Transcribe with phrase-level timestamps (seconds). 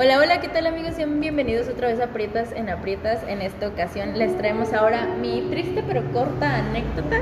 [0.00, 0.94] Hola, hola, ¿qué tal amigos?
[0.94, 3.24] Sean bienvenidos otra vez a Aprietas en Aprietas.
[3.26, 7.16] En esta ocasión les traemos ahora mi triste pero corta anécdota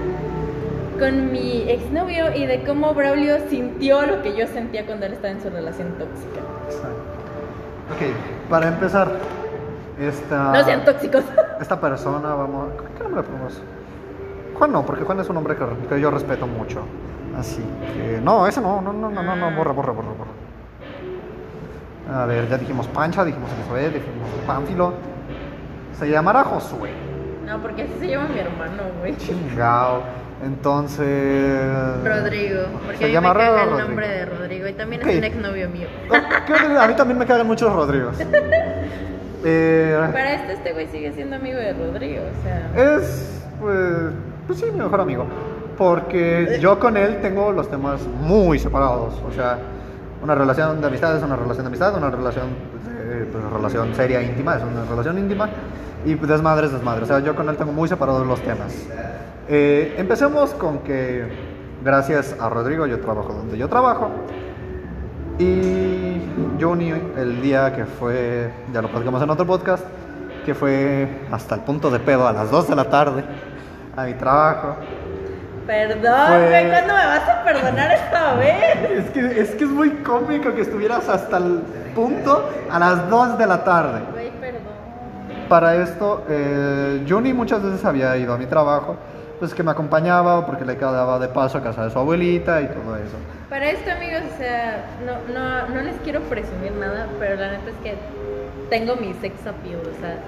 [0.98, 5.32] con mi exnovio y de cómo Braulio sintió lo que yo sentía cuando él estaba
[5.32, 6.40] en su relación tóxica.
[7.94, 9.10] Ok, para empezar,
[9.98, 11.24] esta, No sean tóxicos.
[11.62, 13.62] esta persona, vamos, ¿qué nombre le ponemos?
[14.58, 16.82] Juan no, porque Juan es un hombre que, que yo respeto mucho.
[17.38, 17.62] Así
[17.94, 20.35] que, no, ese no, no, no, no, no, no, borra, borra, borra, borra.
[22.12, 24.92] A ver, ya dijimos Pancha, dijimos Elizabeth, dijimos Pánfilo.
[25.98, 26.90] Se llamará Josué.
[27.46, 29.16] No, porque así se llama mi hermano, güey.
[29.16, 30.02] Chingao.
[30.44, 31.66] Entonces.
[32.04, 33.88] Rodrigo, porque Se a mí llama me caga el Rodrigo.
[33.88, 35.08] nombre de Rodrigo y también Ok.
[35.08, 35.88] es un exnovio mío.
[36.46, 38.16] Creo que a mí también me cagan muchos Rodrigos.
[39.48, 42.96] Eh, Para esto este güey sigue siendo amigo de Rodrigo, o sea...
[42.96, 43.78] es, pues,
[44.48, 45.24] pues sí, mi mejor amigo.
[45.78, 49.14] Porque yo con él tengo los temas muy separados.
[49.28, 49.58] O sea,
[50.26, 52.46] una relación de amistad es una relación de amistad, una relación,
[52.84, 55.48] de, pues, relación seria, íntima, es una relación íntima.
[56.04, 57.04] Y desmadre es desmadre.
[57.04, 58.74] O sea, yo con él tengo muy separados los temas.
[59.48, 61.28] Eh, empecemos con que,
[61.84, 64.10] gracias a Rodrigo, yo trabajo donde yo trabajo.
[65.38, 66.20] Y
[66.60, 69.84] Johnny, el día que fue, ya lo platicamos en otro podcast,
[70.44, 73.24] que fue hasta el punto de pedo a las 2 de la tarde
[73.96, 74.76] a mi trabajo.
[75.66, 78.76] Perdón, güey, ¿cuándo me vas a perdonar esta vez?
[78.96, 81.60] Es que, es que es muy cómico que estuvieras hasta el
[81.94, 84.00] punto a las 2 de la tarde.
[84.12, 84.62] Güey, perdón.
[85.48, 88.96] Para esto, eh, Johnny muchas veces había ido a mi trabajo,
[89.38, 92.60] pues que me acompañaba o porque le quedaba de paso a casa de su abuelita
[92.62, 93.16] y todo eso.
[93.50, 97.70] Para esto, amigos, o sea, no, no, no les quiero presumir nada, pero la neta
[97.70, 97.94] es que
[98.70, 100.18] tengo mi sex appeal, o sea...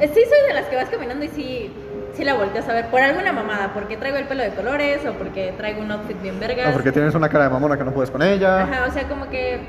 [0.00, 1.72] eh, Sí soy de las que vas caminando y sí,
[2.14, 5.12] sí la volteas a ver por alguna mamada, porque traigo el pelo de colores o
[5.14, 6.68] porque traigo un outfit bien vergas.
[6.68, 8.62] O porque tienes una cara de mamona que no puedes con ella.
[8.62, 9.60] Ajá, o sea, como que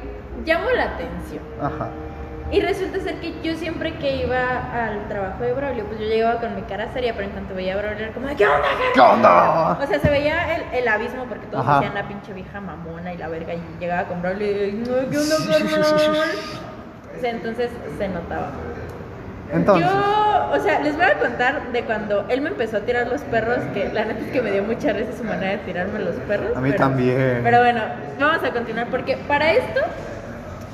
[0.45, 1.43] llamo la atención.
[1.61, 1.89] Ajá.
[2.51, 4.37] Y resulta ser que yo siempre que iba
[4.85, 7.73] al trabajo de Braulio, pues yo llegaba con mi cara seria, pero en cuanto veía
[7.73, 8.67] a Braulio era como, ¿qué onda?
[8.93, 9.79] ¿Qué onda?
[9.81, 11.79] O sea, se veía el, el abismo porque todos Ajá.
[11.79, 15.17] decían la pinche vieja mamona y la verga y llegaba con Braulio y no, ¿qué
[15.17, 16.29] onda, carnal?
[17.17, 18.51] O sea, entonces se notaba.
[19.53, 23.07] Entonces, Yo, o sea, les voy a contar de cuando él me empezó a tirar
[23.07, 25.99] los perros, que la neta es que me dio mucha risa su manera de tirarme
[25.99, 26.55] los perros.
[26.55, 27.41] A mí pero- también.
[27.43, 27.81] Pero bueno,
[28.19, 29.79] vamos a continuar porque para esto,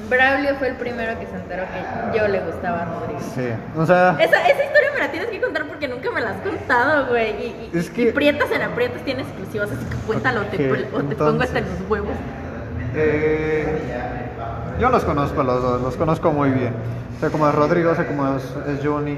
[0.09, 3.19] Braulio fue el primero que se enteró que yo le gustaba a Rodrigo.
[3.35, 3.47] sí.
[3.78, 6.41] O sea, Esa, esa historia me la tienes que contar porque nunca me la has
[6.41, 7.29] contado, güey.
[7.29, 10.72] Y, y, Es que- y Prietas en aprietas tiene exclusivas, así que cuéntalo o te,
[10.94, 12.16] o te pongo hasta los huevos.
[12.95, 13.68] Eh,
[14.79, 16.73] yo los conozco los dos, los conozco muy bien.
[17.19, 19.17] Sé cómo es Rodrigo, sé cómo es, es Johnny.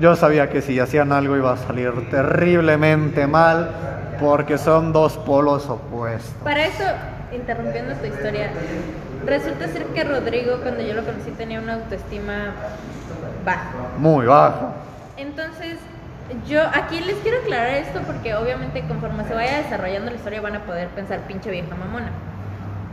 [0.00, 3.70] Yo sabía que si hacían algo iba a salir terriblemente mal
[4.20, 6.32] porque son dos polos opuestos.
[6.44, 6.84] Para eso,
[7.32, 8.50] interrumpiendo tu historia,
[9.24, 12.52] resulta ser que Rodrigo, cuando yo lo conocí, tenía una autoestima
[13.44, 13.70] baja.
[13.98, 14.72] Muy bajo.
[15.16, 15.78] Entonces,
[16.46, 20.56] yo aquí les quiero aclarar esto porque obviamente conforme se vaya desarrollando la historia van
[20.56, 22.10] a poder pensar pinche vieja mamona.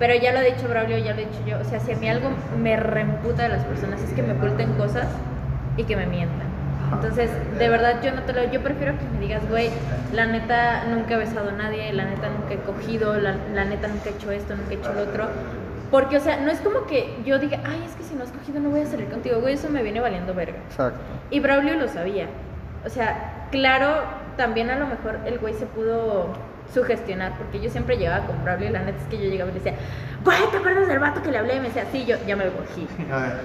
[0.04, 1.58] Pero ya lo ha dicho Braulio, ya lo he dicho yo.
[1.62, 2.30] O sea, si a mí algo
[2.62, 5.08] me reemputa de las personas es que me oculten cosas
[5.78, 6.46] y que me mientan.
[6.92, 8.44] Entonces, de verdad, yo no te lo.
[8.52, 9.70] Yo prefiero que me digas, güey,
[10.12, 13.88] la neta nunca he besado a nadie, la neta nunca he cogido, la, la neta
[13.88, 15.30] nunca he hecho esto, nunca he hecho lo otro.
[15.90, 18.32] Porque, o sea, no es como que yo diga, ay, es que si no has
[18.34, 20.58] cogido no voy a salir contigo, güey, eso me viene valiendo verga.
[20.68, 21.00] Exacto.
[21.30, 22.28] Y Braulio lo sabía.
[22.86, 24.04] O sea, claro,
[24.36, 26.34] también a lo mejor el güey se pudo
[26.74, 29.54] sugestionar, porque yo siempre llegaba con Braulio y la neta es que yo llegaba y
[29.54, 29.76] le decía,
[30.24, 31.56] güey, ¿te acuerdas del vato que le hablé?
[31.56, 32.88] Y me decía, sí, yo ya me lo cogí.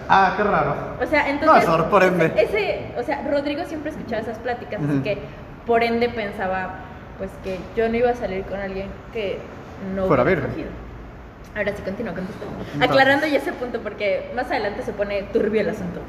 [0.09, 0.75] Ah, qué raro.
[1.03, 1.67] O sea, entonces.
[1.69, 2.27] No, sorprende.
[2.37, 5.19] Ese, ese- o sea, Rodrigo siempre escuchaba esas pláticas, así que
[5.67, 6.77] por ende pensaba,
[7.19, 9.39] pues que yo no iba a salir con alguien que
[9.95, 10.51] no Fuera hubiera virgen.
[10.55, 10.71] cogido.
[11.57, 15.71] Ahora sí, continúa con Aclarando ya ese punto, porque más adelante se pone turbio el
[15.71, 16.01] asunto.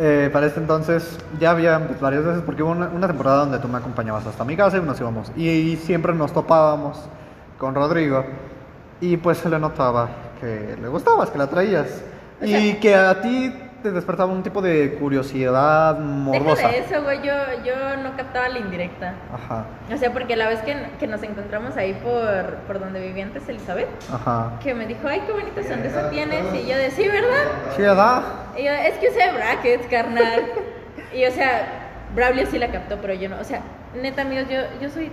[0.00, 3.58] Eh, para este entonces ya había pues, varias veces, porque hubo una, una temporada donde
[3.58, 5.32] tú me acompañabas hasta mi casa y nos íbamos.
[5.36, 6.98] Y, y siempre nos topábamos
[7.58, 8.24] con Rodrigo.
[9.00, 10.08] Y pues se le notaba
[10.40, 12.02] que le gustabas, que la traías.
[12.40, 16.68] O y que a ti te despertaba un tipo de curiosidad morbosa.
[16.68, 17.32] Deja de eso, güey, yo,
[17.64, 19.14] yo no captaba la indirecta.
[19.32, 23.24] Ajá, O sea, porque la vez que, que nos encontramos ahí por, por donde vivía
[23.24, 24.52] antes Elizabeth, ajá.
[24.62, 27.44] que me dijo, ay, qué bonita sonrisa tienes, y yo de, sí, ¿verdad?
[27.76, 28.22] Sí, ¿verdad?
[28.56, 30.46] Y yo, es que usé brackets, carnal.
[31.14, 33.38] y o sea, Braulio sí la captó, pero yo no.
[33.38, 33.60] O sea,
[33.94, 35.10] neta, amigos, yo, yo soy,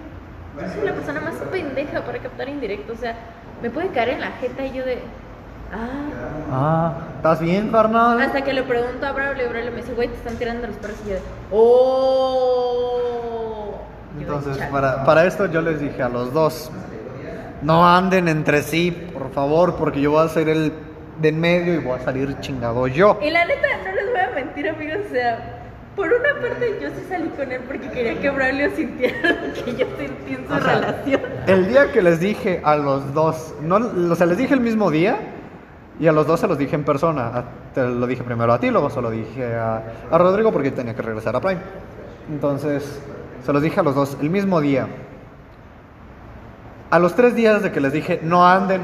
[0.59, 2.93] yo soy la persona más pendeja para captar indirecto.
[2.93, 3.15] O sea,
[3.61, 4.99] me puede caer en la jeta y yo de.
[5.71, 6.05] Ah.
[6.51, 8.21] Ah, ¿estás bien, carnal?
[8.21, 10.75] Hasta que le pregunto a Braulio, y Braulio me dice, güey, te están tirando los
[10.77, 10.97] perros.
[11.05, 11.15] Y yo.
[11.51, 12.95] ¡Oh!
[14.19, 16.71] Entonces, para, para esto yo les dije a los dos,
[17.61, 20.71] no anden entre sí, por favor, porque yo voy a ser el
[21.19, 23.19] de en medio y voy a salir chingado yo.
[23.21, 25.61] Y la neta, no les voy a mentir, amigos, o sea,
[25.95, 29.75] por una parte yo sí salí con él porque quería que Braulio sintiera lo que
[29.75, 31.21] yo sentí en su O sea, relación.
[31.47, 33.77] El día que les dije a los dos, no,
[34.11, 35.17] o sea, les dije el mismo día
[35.99, 37.27] y a los dos se los dije en persona.
[37.27, 37.43] A-
[37.73, 39.81] Te lo dije primero a ti, luego se lo dije a,
[40.11, 41.61] a Rodrigo porque tenía que regresar a Prime.
[42.29, 43.01] Entonces,
[43.45, 44.87] se los dije a los dos el mismo día.
[46.89, 48.81] A los tres días de que les dije no anden,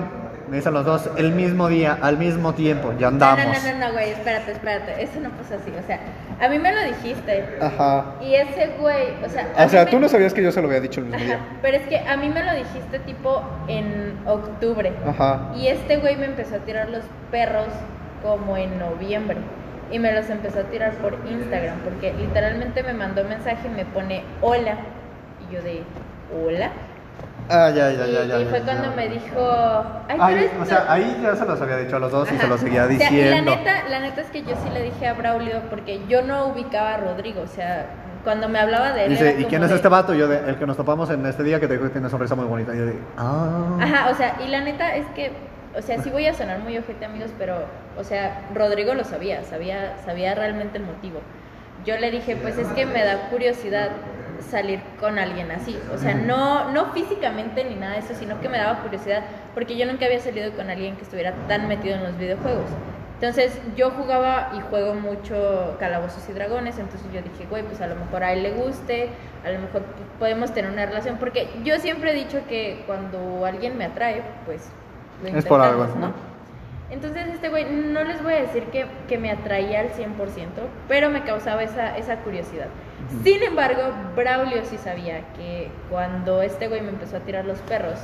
[0.51, 3.45] me dicen los dos el mismo día, al mismo tiempo, ya andamos.
[3.45, 5.98] no, no, no, no, güey, espérate, espérate, eso no pasó así, o sea,
[6.42, 8.15] a mí me lo dijiste Ajá.
[8.19, 9.48] y ese güey, o sea...
[9.57, 11.25] O sea, tú me- no sabías que yo se lo había dicho el mismo Ajá,
[11.25, 11.39] día.
[11.62, 14.92] pero es que a mí me lo dijiste tipo en octubre.
[15.07, 15.53] Ajá.
[15.56, 17.68] Y este güey me empezó a tirar los perros
[18.21, 19.38] como en noviembre.
[19.89, 21.77] Y me los empezó a tirar por Instagram.
[21.83, 24.75] Porque literalmente me mandó mensaje y me pone hola.
[25.50, 25.83] Y yo de
[26.45, 26.71] hola.
[27.51, 28.39] Ah, ya, ya, y, ya, ya.
[28.39, 29.83] y fue cuando me dijo.
[30.07, 30.92] Ay, o sea, no-".
[30.92, 32.94] ahí ya se los había dicho a los dos y se los seguía O sea,
[32.95, 33.51] y diciendo.
[33.51, 36.48] la neta, la neta es que yo sí le dije a Braulio porque yo no
[36.48, 37.42] ubicaba a Rodrigo.
[37.42, 37.86] O sea,
[38.24, 39.09] cuando me hablaba de él.
[39.12, 40.13] Dice, ¿y quién es de- este vato?
[40.13, 42.09] Yo, de, el que nos topamos en este día que te dijo que tiene una
[42.12, 42.74] sonrisa muy bonita.
[42.74, 43.77] Y yo de, ah.
[43.81, 45.31] Ajá, o sea, y la neta es que,
[45.77, 47.65] o sea, sí voy a sonar muy ojete, amigos, pero,
[47.98, 51.19] o sea, Rodrigo lo sabía, sabía, sabía realmente el motivo.
[51.86, 53.89] Yo le dije, pues es que me da curiosidad
[54.42, 58.50] salir con alguien así, o sea, no, no físicamente ni nada de eso, sino que
[58.50, 59.24] me daba curiosidad,
[59.54, 62.70] porque yo nunca había salido con alguien que estuviera tan metido en los videojuegos.
[63.22, 67.86] Entonces yo jugaba y juego mucho Calabozos y Dragones, entonces yo dije, güey, pues a
[67.86, 69.10] lo mejor a él le guste,
[69.46, 69.84] a lo mejor
[70.18, 74.68] podemos tener una relación, porque yo siempre he dicho que cuando alguien me atrae, pues
[75.22, 76.32] lo Es por algo, intentamos, ¿no?
[76.90, 80.08] Entonces este güey, no les voy a decir que, que me atraía al 100%,
[80.88, 82.68] pero me causaba esa, esa curiosidad.
[83.24, 83.81] Sin embargo,
[84.16, 88.00] Braulio sí sabía que cuando este güey me empezó a tirar los perros,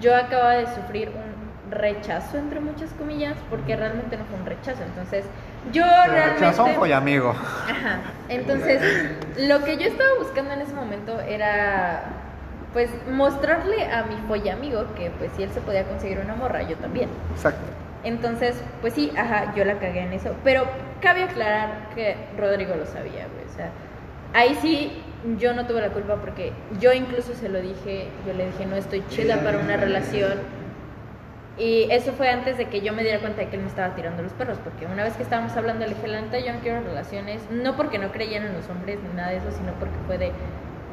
[0.00, 4.82] yo acababa de sufrir un rechazo, entre muchas comillas, porque realmente no fue un rechazo.
[4.82, 5.24] Entonces,
[5.72, 6.40] yo realmente...
[6.40, 7.30] Rechazón fue amigo.
[7.30, 8.00] Ajá.
[8.28, 8.82] Entonces,
[9.38, 12.02] lo que yo estaba buscando en ese momento era,
[12.72, 16.76] pues, mostrarle a mi follamigo que, pues, si él se podía conseguir una morra, yo
[16.76, 17.08] también.
[17.34, 17.64] Exacto.
[18.04, 20.36] Entonces, pues sí, ajá, yo la cagué en eso.
[20.44, 20.66] Pero
[21.00, 23.46] cabe aclarar que Rodrigo lo sabía, güey.
[23.50, 23.70] O sea,
[24.34, 24.92] ahí sí
[25.38, 28.76] yo no tuve la culpa porque yo incluso se lo dije, yo le dije, no
[28.76, 30.32] estoy chida para una relación.
[31.56, 33.94] Y eso fue antes de que yo me diera cuenta de que él me estaba
[33.94, 36.58] tirando los perros, porque una vez que estábamos hablando le dije, la neta, yo no
[36.60, 39.94] quiero relaciones, no porque no creían en los hombres ni nada de eso, sino porque
[40.06, 40.32] fue de,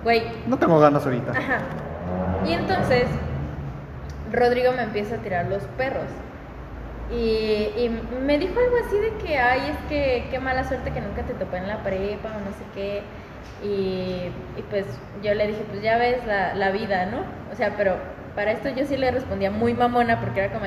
[0.04, 1.32] güey, No tengo ganas ahorita.
[1.32, 1.60] Ajá.
[2.48, 3.06] Y entonces
[4.32, 6.08] Rodrigo me empieza a tirar los perros.
[7.12, 11.02] Y, y me dijo algo así de que, ay, es que qué mala suerte que
[11.02, 13.02] nunca te topé en la prepa o no sé qué.
[13.64, 14.86] Y, y pues
[15.24, 17.20] yo le dije, pues ya ves la, la vida, ¿no?
[17.52, 17.96] O sea, pero
[18.36, 20.66] para esto yo sí le respondía muy mamona porque era como,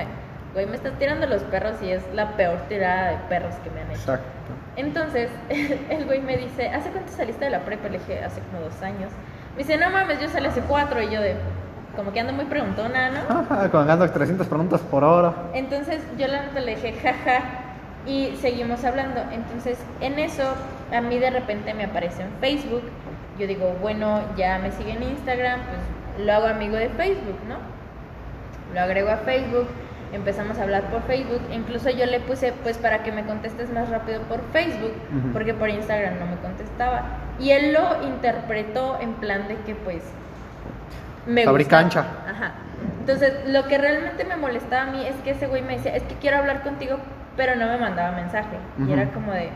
[0.52, 3.80] güey, me estás tirando los perros y es la peor tirada de perros que me
[3.80, 4.00] han hecho.
[4.00, 4.44] Exacto.
[4.76, 5.30] Entonces,
[5.90, 7.88] el güey me dice, ¿hace cuánto saliste de la prepa?
[7.88, 9.10] Le dije, hace como dos años.
[9.56, 11.02] Me dice, no mames, yo salí hace cuatro.
[11.02, 11.36] Y yo de,
[11.96, 13.70] como que ando muy preguntona, ¿no?
[13.70, 15.32] Con ando 300 preguntas por hora.
[15.52, 17.40] Entonces, yo la le dije, jaja.
[18.06, 19.20] Y seguimos hablando.
[19.32, 20.54] Entonces, en eso,
[20.92, 22.82] a mí de repente me aparece en Facebook.
[23.38, 27.56] Yo digo, bueno, ya me sigue en Instagram, pues lo hago amigo de Facebook, ¿no?
[28.75, 29.69] Lo agrego a Facebook,
[30.12, 31.40] empezamos a hablar por Facebook.
[31.52, 34.94] Incluso yo le puse, pues para que me contestes más rápido por Facebook,
[35.32, 37.03] porque por Instagram no me contestaba.
[37.41, 40.03] Y él lo interpretó en plan de que, pues,
[41.26, 42.03] me Fabricancha.
[42.03, 42.31] gustaba.
[42.31, 42.53] Ajá.
[43.00, 46.03] Entonces, lo que realmente me molestaba a mí es que ese güey me decía, es
[46.05, 46.98] que quiero hablar contigo,
[47.36, 48.56] pero no me mandaba mensaje.
[48.86, 49.50] Y era como de,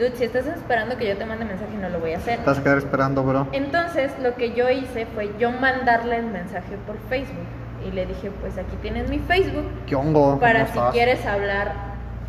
[0.00, 2.40] dude, si estás esperando que yo te mande mensaje, no lo voy a hacer.
[2.44, 3.46] Vas a quedar esperando, bro.
[3.52, 7.46] Entonces, lo que yo hice fue yo mandarle el mensaje por Facebook.
[7.86, 10.38] Y le dije, pues aquí tienes mi Facebook ¿Qué hongo?
[10.38, 10.92] para ¿Cómo si estás?
[10.92, 11.72] quieres hablar,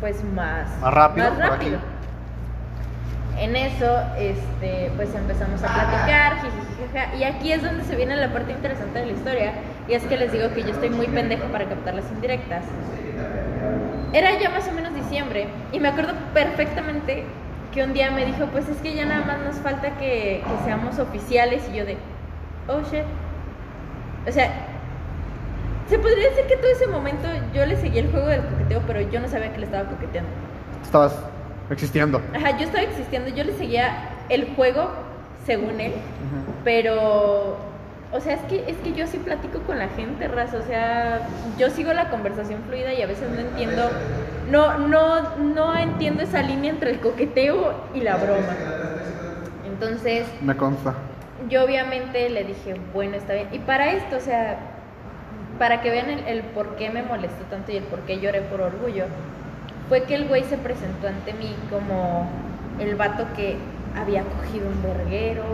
[0.00, 1.78] pues más, Más rápido, más rápido.
[3.38, 8.32] En eso, este, pues empezamos a platicar, jijijijaja, y aquí es donde se viene la
[8.32, 9.52] parte interesante de la historia,
[9.88, 12.64] y es que les digo que yo estoy muy pendeja para captar las indirectas.
[14.12, 17.24] Era ya más o menos diciembre, y me acuerdo perfectamente
[17.72, 20.64] que un día me dijo, pues es que ya nada más nos falta que, que
[20.64, 21.96] seamos oficiales, y yo de,
[22.68, 23.04] oh shit.
[24.28, 24.50] O sea,
[25.88, 29.00] se podría decir que todo ese momento yo le seguí el juego del coqueteo, pero
[29.00, 30.30] yo no sabía que le estaba coqueteando.
[30.82, 31.14] Estabas
[31.70, 32.20] existiendo.
[32.34, 34.90] Ajá, yo estaba existiendo, yo le seguía el juego
[35.44, 35.92] según él,
[36.64, 37.56] pero,
[38.12, 41.28] o sea, es que, es que yo sí platico con la gente, raza, o sea,
[41.58, 43.90] yo sigo la conversación fluida y a veces no entiendo,
[44.50, 48.56] no, no, no entiendo esa línea entre el coqueteo y la broma.
[49.64, 50.94] Entonces, Me consta.
[51.48, 53.48] yo obviamente le dije, bueno, está bien.
[53.52, 54.58] Y para esto, o sea,
[55.58, 58.42] para que vean el, el por qué me molestó tanto y el por qué lloré
[58.42, 59.06] por orgullo,
[59.88, 62.28] fue que el güey se presentó ante mí como
[62.78, 63.56] el vato que
[63.94, 65.44] había cogido un verguero,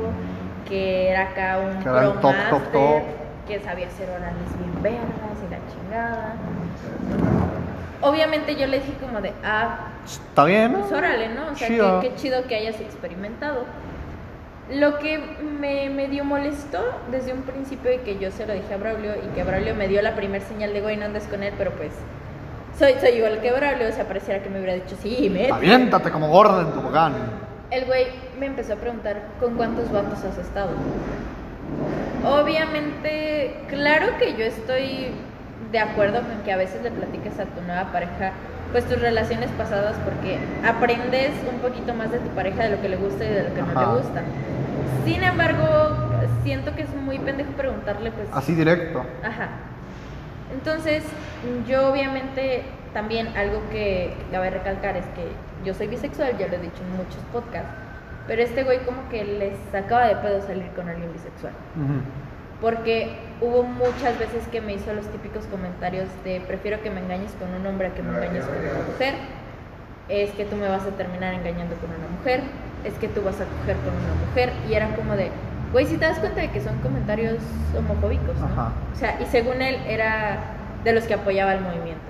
[0.69, 3.03] que era acá un Que pro top, top, master, top.
[3.49, 6.35] que sabía hacer orales bien vergas y la chingada.
[8.01, 11.53] Obviamente yo le dije como de, ah, Está bien, pues órale, ¿no?
[11.53, 12.01] O sea, Chido.
[12.01, 13.65] qué, qué chido que hayas experimentado.
[14.71, 16.79] Lo que me medio molestó
[17.11, 19.89] desde un principio y que yo se lo dije a Braulio y que Braulio me
[19.89, 21.91] dio la primera señal de, güey, no andes con él, pero pues
[22.79, 25.51] soy, soy igual que Braulio, o sea, pareciera que me hubiera dicho, sí, me...
[25.51, 27.15] Aviéntate como gorda en tu bogán.
[27.71, 28.07] El güey
[28.39, 30.71] me empezó a preguntar, ¿con cuántos vatos has estado?
[32.25, 35.13] Obviamente, claro que yo estoy
[35.71, 38.33] de acuerdo con que a veces le platiques a tu nueva pareja
[38.73, 42.89] pues tus relaciones pasadas porque aprendes un poquito más de tu pareja de lo que
[42.89, 43.81] le gusta y de lo que no Ajá.
[43.93, 44.23] le gusta.
[45.05, 45.97] Sin embargo,
[46.45, 49.05] siento que es muy pendejo preguntarle pues Así directo.
[49.23, 49.49] Ajá.
[50.53, 51.03] Entonces,
[51.67, 55.29] yo obviamente también algo que cabe recalcar es que
[55.65, 57.71] yo soy bisexual, ya lo he dicho en muchos podcasts,
[58.29, 61.53] pero este güey como que les sacaba de pedo salir con alguien bisexual.
[62.61, 67.33] Porque hubo muchas veces que me hizo los típicos comentarios de prefiero que me engañes
[67.41, 69.15] con un hombre a que me engañes con una mujer.
[70.11, 72.43] Es que tú me vas a terminar engañando con una mujer.
[72.85, 74.53] Es que tú vas a coger con una mujer.
[74.69, 75.31] Y era como de,
[75.73, 77.39] güey, si te das cuenta de que son comentarios
[77.77, 78.47] homofóbicos, ¿no?
[78.47, 78.73] Ajá.
[78.93, 80.39] O sea, y según él era
[80.85, 82.03] de los que apoyaba el movimiento.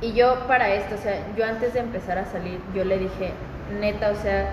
[0.00, 3.32] Y yo para esto, o sea, yo antes de empezar a salir, yo le dije,
[3.80, 4.50] neta, o sea,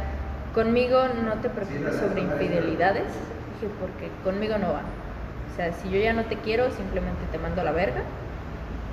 [0.54, 3.08] conmigo no te preocupes sobre infidelidades,
[3.54, 4.84] dije, porque conmigo no va.
[5.52, 8.02] O sea, si yo ya no te quiero, simplemente te mando a la verga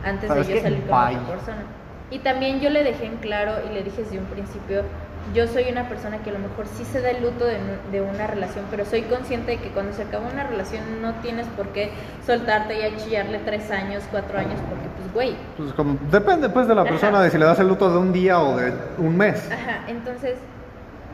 [0.05, 1.17] antes ¿Sabes de yo salir con Bye.
[1.17, 1.63] otra persona.
[2.11, 4.83] Y también yo le dejé en claro y le dije desde un principio,
[5.35, 8.27] yo soy una persona que a lo mejor sí se da el luto de, una
[8.27, 11.91] relación, pero soy consciente de que cuando se acaba una relación no tienes por qué
[12.25, 16.69] soltarte y a chillarle tres años, cuatro años, porque pues güey, Pues como, depende pues
[16.69, 16.91] de la Ajá.
[16.91, 19.51] persona, de si le das el luto de un día o de un mes.
[19.51, 20.37] Ajá, entonces,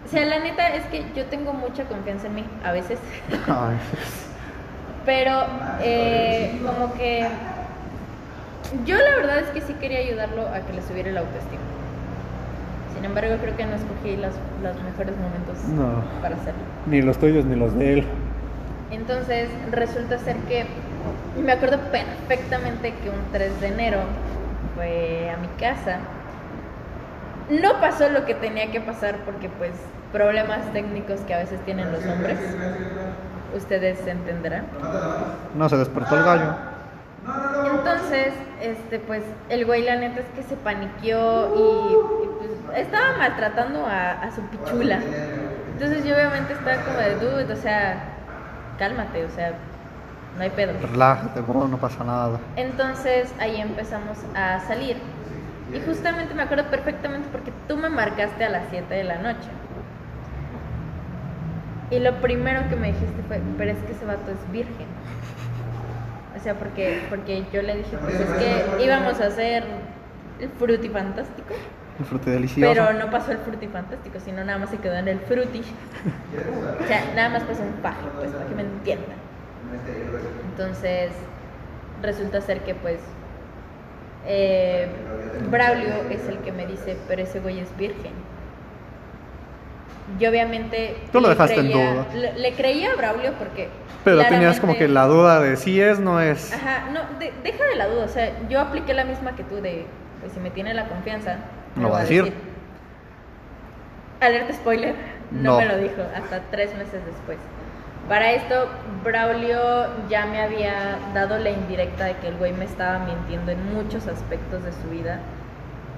[0.04, 2.99] o sea, la neta es que yo tengo mucha confianza en mí, a veces,
[3.47, 3.76] Ay,
[5.07, 5.45] pero
[5.83, 7.26] eh, como que
[8.85, 11.61] yo la verdad es que sí quería ayudarlo a que le subiera el autoestima.
[12.94, 16.02] Sin embargo, creo que no escogí las- los mejores momentos No.
[16.20, 16.61] para hacerlo.
[16.87, 18.04] Ni los tuyos ni los de él.
[18.90, 20.66] Entonces, resulta ser que,
[21.42, 23.99] me acuerdo perfectamente que un 3 de enero
[24.76, 25.99] fue a mi casa.
[27.50, 29.72] No pasó lo que tenía que pasar porque pues
[30.12, 32.38] problemas técnicos que a veces tienen los hombres.
[33.56, 34.64] Ustedes entenderán.
[35.54, 36.54] No se despertó el gallo.
[37.75, 42.22] Entonces, este, pues, el güey la neta es que se paniqueó y,
[42.76, 45.00] estaba maltratando a, a su pichula.
[45.73, 48.02] Entonces yo obviamente estaba como de dude, o sea,
[48.79, 49.52] cálmate, o sea,
[50.37, 50.73] no hay pedo.
[50.81, 52.38] Relájate, bro, no pasa nada.
[52.57, 54.97] Entonces ahí empezamos a salir.
[55.73, 59.49] Y justamente me acuerdo perfectamente porque tú me marcaste a las 7 de la noche.
[61.91, 64.87] Y lo primero que me dijiste fue, pero es que ese vato es virgen.
[66.35, 69.64] O sea, porque, porque yo le dije, pues es que íbamos a hacer
[70.41, 71.55] el fruti fantástico.
[71.99, 72.72] El fruto delicioso.
[72.75, 75.62] Pero no pasó el fruti fantástico, sino nada más se quedó en el fruti.
[76.82, 79.16] O sea, nada más pasó un paje, pues, para que me entiendan.
[80.50, 81.11] Entonces,
[82.02, 82.99] resulta ser que, pues,
[84.26, 84.88] eh,
[85.50, 88.12] Braulio es el que me dice, pero ese güey es virgen.
[90.18, 90.96] Yo obviamente...
[91.12, 92.06] Tú lo dejaste en duda.
[92.14, 93.68] Le, le creía a Braulio porque...
[94.04, 96.52] Pero tenías como que la duda de si es, no es.
[96.52, 99.56] Ajá, no, de- deja de la duda, o sea, yo apliqué la misma que tú
[99.56, 99.87] de,
[100.20, 101.37] pues si me tiene la confianza,
[101.76, 102.33] me Lo va a decir.
[104.21, 104.95] Alerta spoiler,
[105.31, 105.59] no, No.
[105.59, 107.38] me lo dijo hasta tres meses después.
[108.09, 108.69] Para esto,
[109.05, 113.75] Braulio ya me había dado la indirecta de que el güey me estaba mintiendo en
[113.75, 115.21] muchos aspectos de su vida.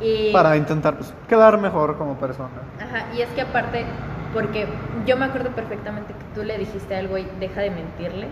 [0.00, 2.50] Y, Para intentar pues, quedar mejor como persona.
[2.80, 3.84] Ajá, y es que aparte,
[4.32, 4.66] porque
[5.06, 8.28] yo me acuerdo perfectamente que tú le dijiste al güey, deja de mentirle.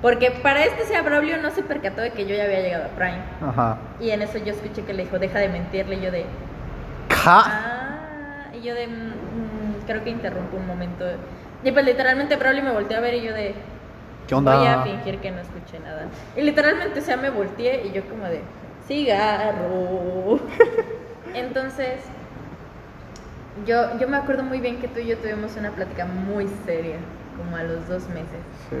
[0.00, 2.88] Porque para este sea Braulio no se percató de que yo ya había llegado a
[2.88, 3.18] Prime.
[3.44, 3.78] Ajá.
[4.00, 5.96] Y en eso yo escuché que le dijo, deja de mentirle.
[5.96, 6.24] Y yo de,
[7.24, 7.42] ¡Ja!
[7.46, 11.04] ah, y yo de, "Mm, mm, creo que interrumpo un momento.
[11.64, 13.54] Y pues literalmente Braulio me volteó a ver y yo de,
[14.26, 14.56] ¿Qué onda?
[14.56, 16.06] voy a fingir que no escuché nada.
[16.36, 18.42] Y literalmente, o sea, me volteé y yo como de,
[18.86, 20.38] cigarro.
[21.34, 22.02] Entonces,
[23.66, 26.96] yo, yo me acuerdo muy bien que tú y yo tuvimos una plática muy seria,
[27.36, 28.40] como a los dos meses.
[28.70, 28.76] Sí.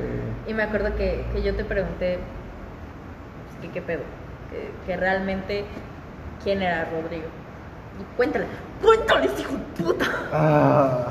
[0.50, 2.18] Y me acuerdo que, que yo te pregunté,
[3.46, 4.02] pues, que qué pedo,
[4.50, 5.64] que, que realmente
[6.42, 7.26] quién era Rodrigo.
[8.00, 8.46] Y cuéntale,
[8.82, 10.06] cuéntales, hijo de puta.
[10.32, 11.06] Ah,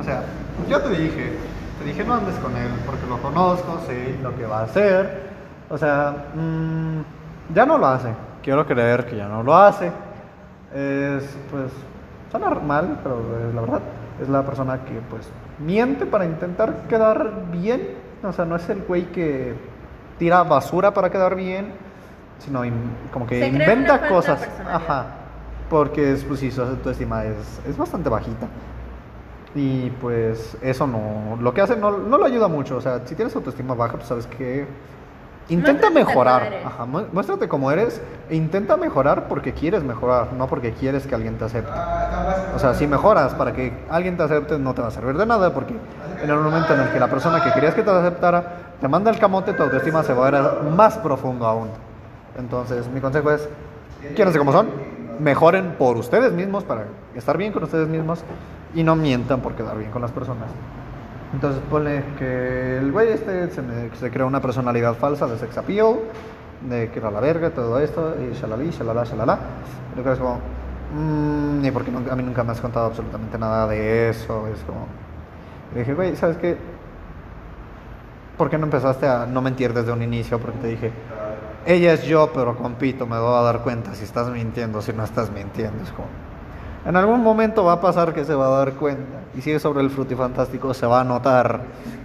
[0.00, 0.22] o sea,
[0.68, 1.32] yo te dije,
[1.78, 5.28] te dije no andes con él porque lo conozco, sé lo que va a hacer.
[5.70, 8.08] O sea, mm, ya no lo hace.
[8.42, 9.90] Quiero creer que ya no lo hace.
[10.74, 11.70] Es, pues,
[12.30, 13.80] suena mal, pero eh, la verdad,
[14.20, 15.28] es la persona que, pues,
[15.58, 17.96] miente para intentar quedar bien.
[18.22, 19.54] O sea, no es el güey que
[20.18, 21.72] tira basura para quedar bien,
[22.38, 24.46] sino in- como que Se inventa cosas.
[24.70, 25.06] Ajá.
[25.70, 28.46] Porque, es, pues, sí, su autoestima es, es bastante bajita.
[29.54, 32.76] Y pues eso no, lo que hace no, no lo ayuda mucho.
[32.76, 34.66] O sea, si tienes autoestima baja, pues sabes que
[35.48, 36.52] intenta Muéstrate mejorar.
[36.66, 41.14] Ajá, mu- muéstrate como eres e intenta mejorar porque quieres mejorar, no porque quieres que
[41.14, 41.72] alguien te acepte.
[42.54, 45.24] O sea, si mejoras para que alguien te acepte, no te va a servir de
[45.26, 45.74] nada porque
[46.22, 49.10] en el momento en el que la persona que querías que te aceptara te manda
[49.10, 51.68] el camote, tu autoestima se va a ir más profundo aún.
[52.38, 53.48] Entonces, mi consejo es,
[54.14, 54.68] quiéranse como son,
[55.18, 56.84] mejoren por ustedes mismos para
[57.14, 58.22] estar bien con ustedes mismos
[58.74, 60.48] y no mientan por quedar bien con las personas.
[61.32, 65.58] Entonces pone que el güey este se, me- se creó una personalidad falsa de sex
[65.58, 65.96] appeal,
[66.68, 69.38] de que era la verga, todo esto, y shalali, shalala, shalala.
[69.92, 70.38] Creo que es como,
[70.96, 74.86] mmm, y porque a mí nunca me has contado absolutamente nada de eso, es como...
[75.74, 76.56] Le dije, güey, ¿sabes qué?
[78.38, 80.38] ¿Por qué no empezaste a no mentir desde un inicio?
[80.38, 80.92] Porque te dije,
[81.66, 85.04] ella es yo, pero compito, me voy a dar cuenta si estás mintiendo, si no
[85.04, 85.82] estás mintiendo.
[85.84, 86.08] Es como,
[86.86, 89.18] en algún momento va a pasar que se va a dar cuenta.
[89.36, 91.60] Y si es sobre el frutifantástico, se va a notar.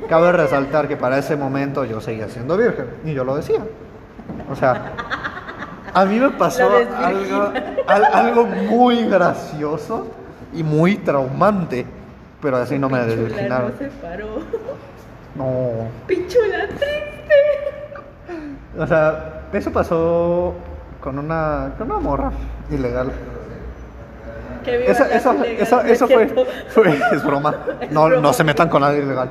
[0.10, 2.88] Cabe resaltar que para ese momento yo seguía siendo virgen.
[3.06, 3.60] Y yo lo decía.
[4.52, 4.92] O sea,
[5.94, 7.52] a mí me pasó algo,
[7.88, 10.08] al- algo muy gracioso
[10.54, 11.86] y muy traumante.
[12.42, 13.72] Pero así no me desvirginaron.
[13.72, 14.28] no se paró.
[15.36, 15.88] No.
[16.08, 16.90] Pichula triste.
[18.78, 20.54] O sea, eso pasó
[21.02, 22.32] con una, con una morra
[22.72, 23.12] ilegal.
[24.64, 26.28] Que viva Eso, eso, ilegal, eso, eso fue,
[26.70, 27.56] fue- es broma.
[27.82, 28.22] Es No, broma.
[28.22, 29.30] no se metan con nadie ilegal.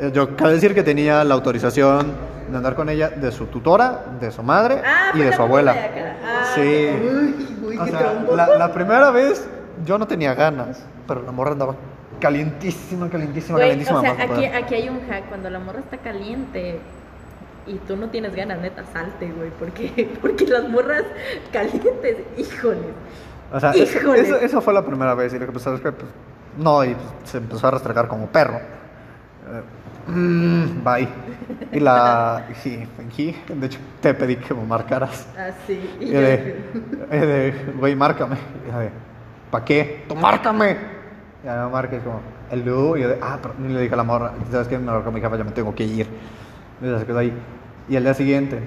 [0.00, 2.12] Eh, Yo cabe decir que tenía la autorización
[2.50, 5.72] de andar con ella de su tutora, de su madre Ah, y de su abuela.
[5.72, 5.80] de.
[6.24, 6.60] Ah, Sí.
[6.60, 9.48] Uy, uy, O qué sea, la, la primera vez
[9.86, 11.74] yo no tenía ganas, pero la morra andaba
[12.20, 13.98] calientísima, calientísima, calientísima.
[13.98, 15.28] o sea, aquí, aquí hay un hack.
[15.28, 16.80] Cuando la morra está caliente
[17.66, 19.50] y tú no tienes ganas, neta, salte, güey.
[19.58, 21.04] Porque, porque las morras
[21.52, 22.88] calientes, híjole.
[23.52, 24.20] O sea, eso, Híjole.
[24.20, 26.10] eso, eso fue la primera vez y lo que pasó es que pues,
[26.58, 28.56] no, y se empezó a restregar como perro.
[28.56, 31.08] Eh, mm, bye.
[31.72, 32.46] Y la.
[32.62, 33.36] Sí, fingí.
[33.48, 35.26] De hecho, te pedí que me marcaras.
[35.36, 35.96] Así.
[36.00, 38.36] Y Y y de, güey, márcame.
[38.66, 38.90] Y yo de,
[39.50, 40.04] ¿pa' qué?
[40.08, 40.76] ¡Tú márcame!
[41.42, 42.96] Y ya me marca y es como, hello.
[42.96, 44.78] Y yo de, ah, pero ni le dije a la morra, ¿sabes qué?
[44.78, 46.08] Me marcó mi jefa, ya me tengo que ir.
[47.16, 47.32] Ahí.
[47.88, 48.60] Y el día siguiente,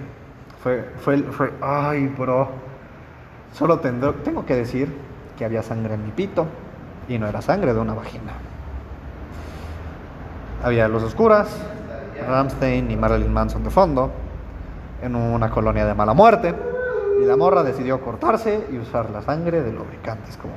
[0.63, 2.49] fue, fue, fue, ay, bro.
[3.53, 4.93] Solo tengo que decir
[5.37, 6.45] que había sangre en mi pito
[7.07, 8.33] y no era sangre de una vagina.
[10.63, 11.57] Había luz oscuras,
[12.27, 14.11] Ramstein y Marilyn Manson de fondo,
[15.01, 16.53] en una colonia de mala muerte,
[17.21, 20.53] y la morra decidió cortarse y usar la sangre de lubricantes como...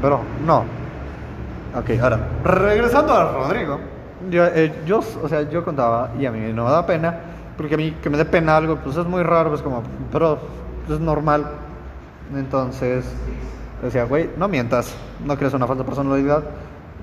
[0.00, 0.64] Pero no.
[1.76, 3.78] Ok, ahora, regresando a Rodrigo,
[4.30, 7.18] yo, eh, yo, o sea, yo contaba, y a mí no me da pena,
[7.56, 10.38] porque a mí que me dé pena algo, pues es muy raro, pues como, pero
[10.88, 11.46] es normal.
[12.34, 13.04] Entonces,
[13.82, 16.42] decía, güey, no mientas, no crees una falsa personalidad,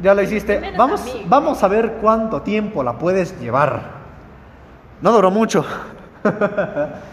[0.01, 3.99] ya la hiciste, vamos, vamos a ver cuánto tiempo la puedes llevar.
[5.01, 5.65] No duró mucho.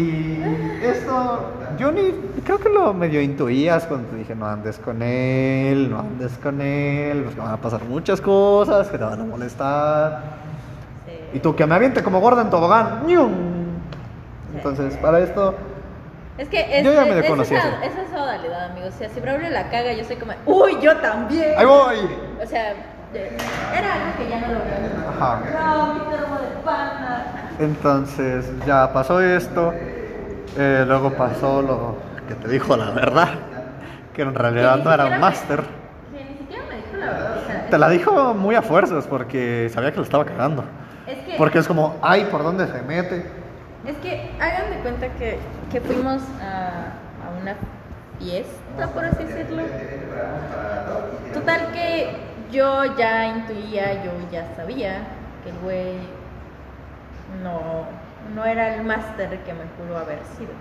[0.00, 1.40] y esto,
[1.78, 2.12] yo ni,
[2.44, 6.60] creo que lo medio intuías cuando te dije, no andes con él, no andes con
[6.60, 10.20] él, porque van a pasar muchas cosas que te van a molestar.
[11.06, 11.12] sí.
[11.34, 13.06] Y tú que me aviente como gorda en tobogán.
[13.06, 13.32] ¡ñum!
[14.54, 15.54] Entonces, para esto,
[16.38, 17.54] Es que es, Yo ya me es- esa, así.
[17.54, 18.94] es esa modalidad, amigos.
[18.94, 21.52] O sea, si Braulio la caga, yo soy como, ¡Uy, yo también!
[21.56, 21.96] ¡ahí voy!
[22.40, 22.74] O sea,
[23.76, 25.10] era algo que ya no lo veo.
[25.10, 25.40] Ajá.
[25.52, 27.24] No, mi termo de pana.
[27.58, 29.72] Entonces ya pasó esto,
[30.56, 31.96] eh, luego pasó lo
[32.28, 33.28] que te dijo la verdad,
[34.14, 35.62] que en realidad no era un máster.
[36.12, 37.36] Que ni siquiera me dijo la verdad.
[37.42, 40.64] O sea, Te la dijo muy a fuerzas porque sabía que lo estaba cagando.
[41.06, 43.26] es que, Porque es como, ay, ¿por dónde se mete?
[43.86, 45.38] es que hagan de cuenta que,
[45.72, 46.92] que fuimos a,
[47.24, 47.54] a una
[48.18, 49.62] fiesta, por así decirlo.
[51.32, 52.10] Total que
[52.52, 54.98] yo ya intuía, yo ya sabía
[55.42, 55.96] que el güey
[57.42, 57.86] no,
[58.34, 60.52] no era el máster que me juró haber sido.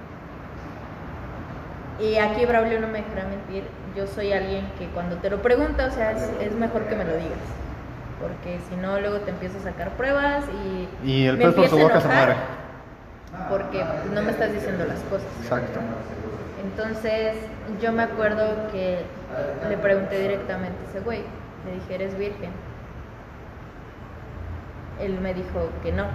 [2.00, 3.64] Y aquí Braulio no me dejará mentir,
[3.96, 7.06] yo soy alguien que cuando te lo pregunta, o sea, es, es mejor que me
[7.06, 7.40] lo digas.
[8.22, 10.46] Porque si no, luego te empiezo a sacar pruebas
[11.04, 11.08] y...
[11.08, 12.40] Y el me pez por su empiezo a boca se enojar muere.
[13.50, 15.28] Porque no me estás diciendo las cosas.
[15.42, 15.80] Exacto.
[16.64, 17.36] Entonces,
[17.82, 19.04] yo me acuerdo que
[19.68, 21.22] le pregunté directamente a ese güey,
[21.66, 22.52] le dije, ¿eres virgen?
[25.00, 26.06] Él me dijo que no.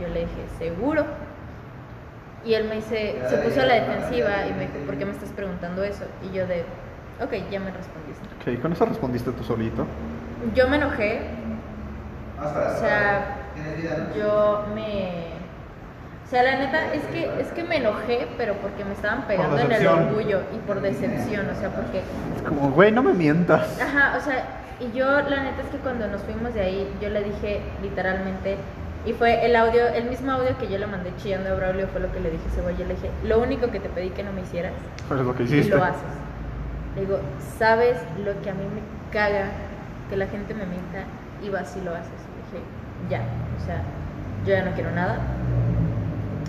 [0.00, 1.04] Yo le dije, ¿seguro?
[2.44, 5.12] Y él me dice, se puso a la defensiva y me dijo, ¿por qué me
[5.12, 6.04] estás preguntando eso?
[6.22, 6.64] Y yo de,
[7.22, 8.26] ok, ya me respondiste.
[8.40, 9.86] Ok, con eso respondiste tú solito.
[10.54, 11.20] Yo me enojé,
[12.38, 13.36] o sea,
[14.16, 15.28] yo me...
[16.24, 19.58] O sea, la neta, es que, es que me enojé, pero porque me estaban pegando
[19.58, 22.02] en el orgullo y por decepción, o sea, porque...
[22.36, 23.80] Es como, güey, no me mientas.
[23.80, 24.44] Ajá, o sea,
[24.78, 28.56] y yo la neta es que cuando nos fuimos de ahí, yo le dije literalmente,
[29.06, 32.00] y fue el audio, el mismo audio que yo le mandé chillando a Braulio, fue
[32.00, 34.32] lo que le dije a yo le dije, lo único que te pedí que no
[34.32, 34.72] me hicieras,
[35.08, 35.74] lo que y hiciste.
[35.74, 36.02] lo haces.
[36.94, 37.18] Le digo,
[37.58, 38.82] ¿sabes lo que a mí me
[39.12, 39.46] caga?
[40.10, 41.04] Que la gente me mienta
[41.42, 42.10] y vas y lo haces.
[42.10, 42.64] Y dije,
[43.08, 43.22] ya,
[43.56, 43.82] o sea,
[44.44, 45.18] yo ya no quiero nada.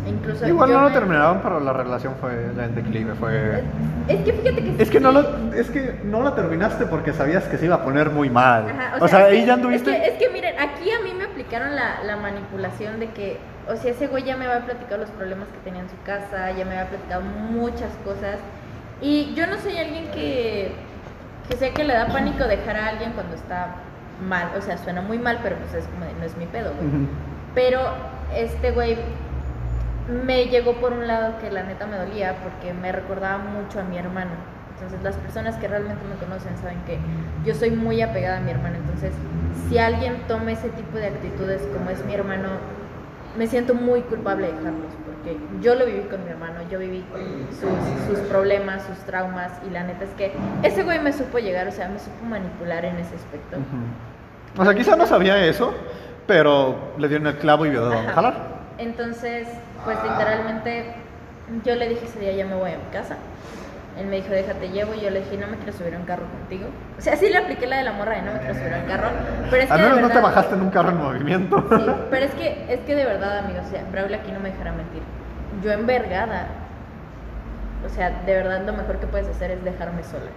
[0.07, 3.13] Incluso Igual no lo me- terminaron, pero la relación fue ya en declive.
[3.15, 3.63] Fue...
[4.07, 7.43] Es que fíjate que Es que no lo, es que no la terminaste porque sabías
[7.45, 8.67] que se iba a poner muy mal.
[8.69, 9.91] Ajá, o, sea, ahí ya anduviste.
[9.91, 13.37] Es que, es que miren, aquí a mí me aplicaron la, la manipulación de que,
[13.69, 16.49] o sea, ese güey ya me había platicado los problemas que tenía en su casa,
[16.51, 18.37] ya me había platicado muchas cosas.
[19.01, 20.71] Y yo no soy alguien que,
[21.47, 23.75] que sé que le da pánico dejar a alguien cuando está
[24.27, 24.49] mal.
[24.57, 26.87] O sea, suena muy mal, pero pues es como de, no es mi pedo, güey.
[26.87, 27.07] Ujú.
[27.53, 27.81] Pero
[28.35, 28.97] este güey
[30.11, 33.83] me llegó por un lado que la neta me dolía porque me recordaba mucho a
[33.83, 34.31] mi hermano.
[34.75, 36.97] Entonces las personas que realmente me conocen saben que
[37.45, 38.75] yo soy muy apegada a mi hermano.
[38.77, 39.13] Entonces
[39.69, 42.49] si alguien toma ese tipo de actitudes como es mi hermano,
[43.37, 47.05] me siento muy culpable de dejarlos porque yo lo viví con mi hermano, yo viví
[47.51, 47.69] sus,
[48.07, 51.71] sus problemas, sus traumas y la neta es que ese güey me supo llegar, o
[51.71, 53.57] sea, me supo manipular en ese aspecto.
[54.57, 55.73] O sea, quizá no sabía eso,
[56.27, 58.61] pero le dieron el clavo y vio de dónde jalar.
[58.77, 59.47] Entonces,
[59.83, 60.95] pues literalmente
[61.63, 63.17] yo le dije ese día ya me voy a mi casa.
[63.99, 64.93] Él me dijo, déjate llevo.
[64.93, 66.67] Y yo le dije, no me quiero subir a un carro contigo.
[66.97, 68.77] O sea, sí le apliqué la de la morra de no me quiero subir a
[68.77, 69.09] un carro.
[69.49, 71.65] Pero es que Al menos no te bajaste en un carro en movimiento.
[71.69, 74.51] Sí, pero es que, es que de verdad, amigos, o sea, Braulio aquí no me
[74.51, 75.01] dejará mentir.
[75.61, 76.47] Yo envergada,
[77.85, 80.31] o sea, de verdad lo mejor que puedes hacer es dejarme sola.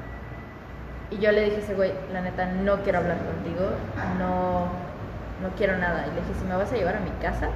[1.11, 3.71] Y yo le dije a ese güey, la neta, no quiero hablar contigo,
[4.19, 4.67] no,
[5.43, 6.07] no quiero nada.
[6.07, 7.51] Y le dije, si me vas a llevar a mi casa,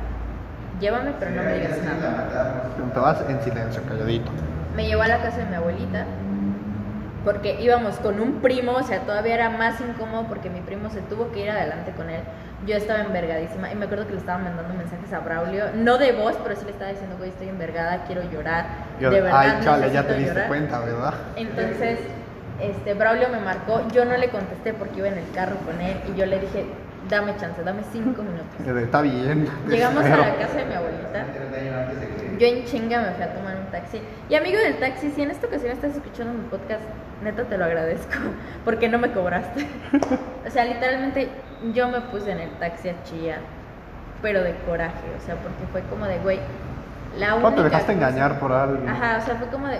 [0.81, 2.65] llévame, pero no me digas nada.
[2.93, 4.31] Te vas en silencio, calladito.
[4.77, 6.05] Me llevó a la casa de mi abuelita,
[7.25, 11.01] porque íbamos con un primo, o sea, todavía era más incómodo porque mi primo se
[11.03, 12.21] tuvo que ir adelante con él.
[12.67, 16.13] Yo estaba envergadísima y me acuerdo que le estaba mandando mensajes a Braulio, no de
[16.13, 18.67] voz, pero sí le estaba diciendo, güey, estoy envergada, quiero llorar.
[19.01, 20.49] Yo, de verdad, ay, chale, ya te diste llorar".
[20.49, 21.15] cuenta, ¿verdad?
[21.37, 21.99] Entonces,
[22.61, 25.97] este, Braulio me marcó, yo no le contesté porque iba en el carro con él
[26.13, 26.67] y yo le dije,
[27.09, 28.83] dame chance, dame cinco minutos.
[28.83, 29.49] Está bien.
[29.69, 30.23] Llegamos a espero".
[30.23, 31.25] la casa de mi abuelita.
[32.39, 34.01] Yo en chinga me fui a tomar un taxi.
[34.29, 36.83] Y amigo del taxi, si en esta ocasión estás escuchando mi podcast,
[37.23, 38.13] neta te lo agradezco,
[38.65, 39.67] porque no me cobraste.
[40.47, 41.29] O sea, literalmente
[41.75, 43.41] yo me puse en el taxi a chillar,
[44.23, 46.39] pero de coraje, o sea, porque fue como de, güey,
[47.19, 48.89] la única ¿Cómo te dejaste cosa- engañar por alguien?
[48.89, 49.79] Ajá, o sea, fue como de,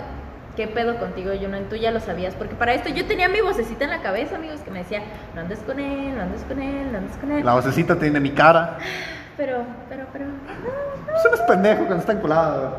[0.55, 1.57] ¿qué pedo contigo, Juno?
[1.69, 4.61] Tú ya lo sabías, porque para esto yo tenía mi vocecita en la cabeza, amigos,
[4.61, 5.01] que me decía,
[5.35, 7.45] no andes con él, no andes con él, no andes con él.
[7.45, 8.77] La vocecita tiene mi cara.
[9.37, 10.25] Pero, pero, pero,
[11.05, 12.77] Pues eres pendejo cuando está enculado.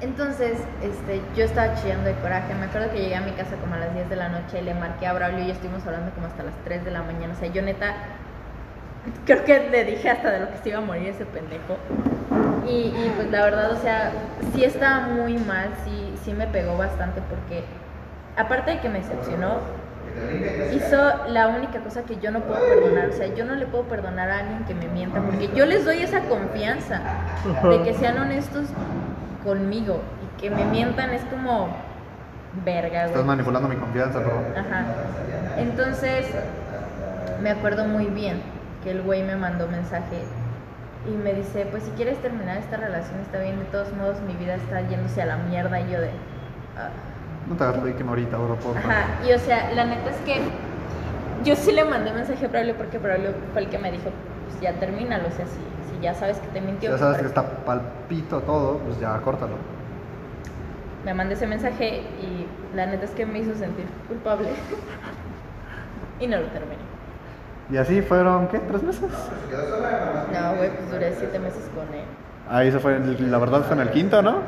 [0.00, 2.54] Entonces, este, yo estaba chillando de coraje.
[2.54, 4.74] Me acuerdo que llegué a mi casa como a las 10 de la noche, le
[4.74, 7.34] marqué a Braulio y estuvimos hablando como hasta las 3 de la mañana.
[7.34, 7.96] O sea, yo neta,
[9.26, 11.78] creo que le dije hasta de lo que se iba a morir ese pendejo.
[12.64, 14.12] Y, y, pues la verdad, o sea,
[14.54, 15.97] sí estaba muy mal, sí,
[16.28, 17.64] sí me pegó bastante porque,
[18.36, 19.60] aparte de que me decepcionó,
[20.74, 23.08] hizo la única cosa que yo no puedo perdonar.
[23.08, 25.84] O sea, yo no le puedo perdonar a alguien que me mienta porque yo les
[25.84, 27.00] doy esa confianza
[27.62, 28.66] de que sean honestos
[29.42, 31.68] conmigo y que me mientan es como
[32.64, 34.42] verga, Estás manipulando mi confianza, bro.
[34.56, 34.84] Ajá.
[35.56, 36.26] Entonces,
[37.40, 38.42] me acuerdo muy bien
[38.84, 40.22] que el güey me mandó mensaje
[41.06, 44.34] y me dice, pues si quieres terminar esta relación está bien, de todos modos mi
[44.34, 46.10] vida está yéndose a la mierda y yo de...
[46.76, 46.90] "Ah".
[47.48, 48.76] No te hagas víctima ahorita, bro, por.
[48.76, 50.40] Ajá, y o sea, la neta es que
[51.44, 54.10] yo sí le mandé mensaje a Braulio porque Braulio fue el que me dijo,
[54.48, 55.54] pues ya termínalo, o sea, si,
[55.94, 56.90] si ya sabes que te mintió.
[56.90, 59.54] Ya sabes pues, que está palpito todo, pues ya córtalo.
[61.06, 64.48] me mandé ese mensaje y la neta es que me hizo sentir culpable
[66.20, 66.87] y no lo terminé.
[67.70, 68.58] Y así fueron, ¿qué?
[68.60, 69.02] ¿Tres meses?
[69.02, 72.04] No, güey, pues duré siete meses con él.
[72.50, 74.32] Ahí se fue, la verdad fue en el quinto, ¿no?
[74.32, 74.40] No,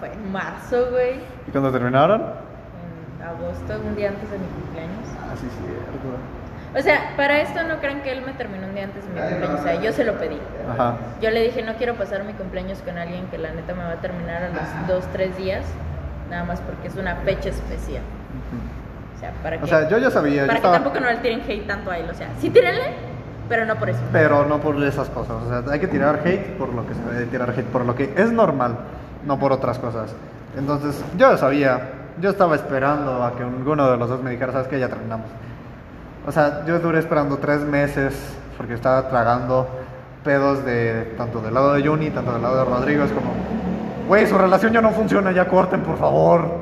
[0.00, 2.22] fue en marzo, güey, ¿Y cuando terminaron?
[2.22, 5.06] en agosto, un día antes de mi cumpleaños.
[5.20, 6.78] Ah, cierto.
[6.78, 9.20] O sea, para esto no crean que él me terminó un día antes de mi
[9.20, 10.38] cumpleaños, o sea, yo se lo pedí.
[10.72, 10.96] Ajá.
[11.20, 13.92] Yo le dije, no quiero pasar mi cumpleaños con alguien que la neta me va
[13.92, 15.66] a terminar a los dos, tres días,
[16.30, 18.02] nada más porque es una fecha especial.
[18.02, 18.81] O
[19.22, 20.74] sea, para que, O sea, yo ya sabía, yo para estaba...
[20.76, 22.10] que tampoco no le tiren hate tanto a él.
[22.10, 22.94] O sea, sí tírenle,
[23.48, 24.00] pero no por eso.
[24.12, 25.36] Pero no por esas cosas.
[25.42, 27.94] O sea, hay que tirar hate por lo que se debe tirar hate, por lo
[27.94, 28.76] que es normal.
[29.24, 30.14] no por otras cosas.
[30.58, 34.52] Entonces, yo ya sabía, yo estaba esperando a que alguno de los dos me dijera,
[34.52, 34.78] ¿sabes qué?
[34.78, 35.26] Ya terminamos.
[36.26, 38.14] O sea, yo duré esperando tres meses
[38.56, 39.68] porque estaba tragando
[40.22, 43.04] pedos de tanto del lado de Juni, tanto del lado de Rodrigo.
[43.04, 43.32] Es como,
[44.08, 46.60] güey, su relación ya no funciona, ya corten, por favor.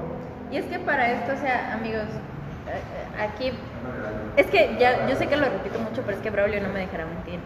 [0.51, 2.05] Y es que para esto, o sea, amigos,
[3.21, 3.53] aquí.
[4.37, 6.81] Es que ya, yo sé que lo repito mucho, pero es que Braulio no me
[6.81, 7.41] dejará mentir.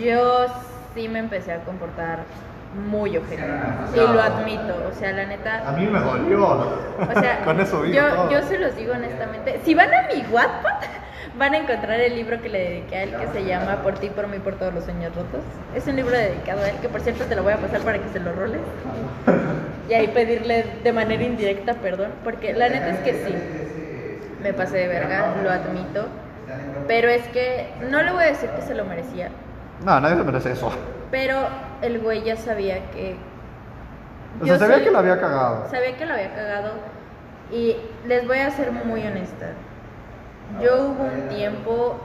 [0.00, 0.46] Yo
[0.94, 2.20] sí me empecé a comportar
[2.88, 3.42] muy ojete.
[3.94, 4.74] Y lo admito.
[4.90, 5.68] O sea, la neta.
[5.68, 6.46] A mí me dolió.
[6.46, 8.30] O sea, Con eso digo yo, todo.
[8.30, 9.60] yo se los digo honestamente.
[9.64, 10.80] Si van a mi Wattpad,
[11.38, 14.08] van a encontrar el libro que le dediqué a él que se llama Por ti,
[14.08, 15.42] por mí, por todos los sueños rotos.
[15.74, 17.98] Es un libro dedicado a él, que por cierto te lo voy a pasar para
[17.98, 18.60] que se lo roles.
[19.88, 23.34] Y ahí pedirle de manera indirecta perdón, porque la neta es que sí,
[24.42, 26.06] me pasé de verga, lo admito.
[26.88, 29.28] Pero es que no le voy a decir que se lo merecía,
[29.84, 30.70] No, nadie se merece eso.
[31.10, 31.46] pero
[31.82, 33.16] el güey ya sabía que.
[34.40, 35.68] O sea, sabía soy- que lo había cagado.
[35.70, 36.72] Sabía que lo había cagado.
[37.50, 37.76] Y
[38.06, 39.46] les voy a ser muy honesta.
[40.62, 41.98] Yo hubo un tiempo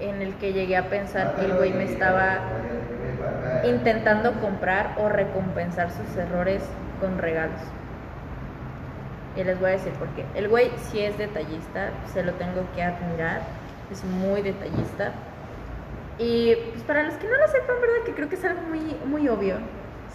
[0.00, 2.38] en el que llegué a pensar que el güey me estaba
[3.64, 6.62] intentando comprar o recompensar sus errores
[7.00, 7.60] con regalos.
[9.36, 10.24] Y les voy a decir por qué.
[10.34, 13.42] El güey sí es detallista, se lo tengo que admirar,
[13.90, 15.12] es muy detallista.
[16.18, 18.04] Y pues para los que no lo sepan, ¿verdad?
[18.04, 19.56] Que creo que es algo muy, muy obvio.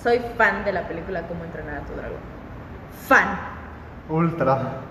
[0.03, 2.19] Soy fan de la película Cómo entrenar a tu dragón.
[3.07, 3.39] Fan.
[4.09, 4.81] Ultra.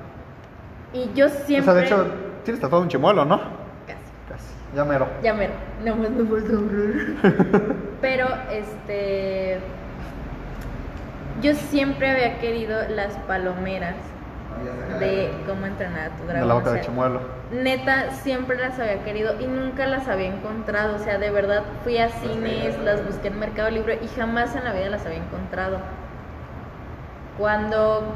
[0.93, 1.61] Y yo siempre...
[1.61, 2.07] O sea, de hecho,
[2.45, 3.39] tienes tatuado un chimuelo, ¿no?
[3.87, 4.01] Casi.
[4.29, 4.55] Casi.
[4.75, 5.07] Ya mero.
[5.23, 5.53] Ya mero.
[5.85, 7.75] No más no horror.
[8.01, 9.61] Pero, este.
[11.43, 13.97] Yo siempre había querido las palomeras
[14.99, 16.41] de cómo entrenar a tu dragón.
[16.41, 17.21] De la boca o de chimuelo.
[17.51, 20.97] Neta, siempre las había querido y nunca las había encontrado.
[20.97, 24.65] O sea, de verdad fui a cines, las busqué en Mercado Libre y jamás en
[24.65, 25.79] la vida las había encontrado.
[27.39, 28.15] Cuando,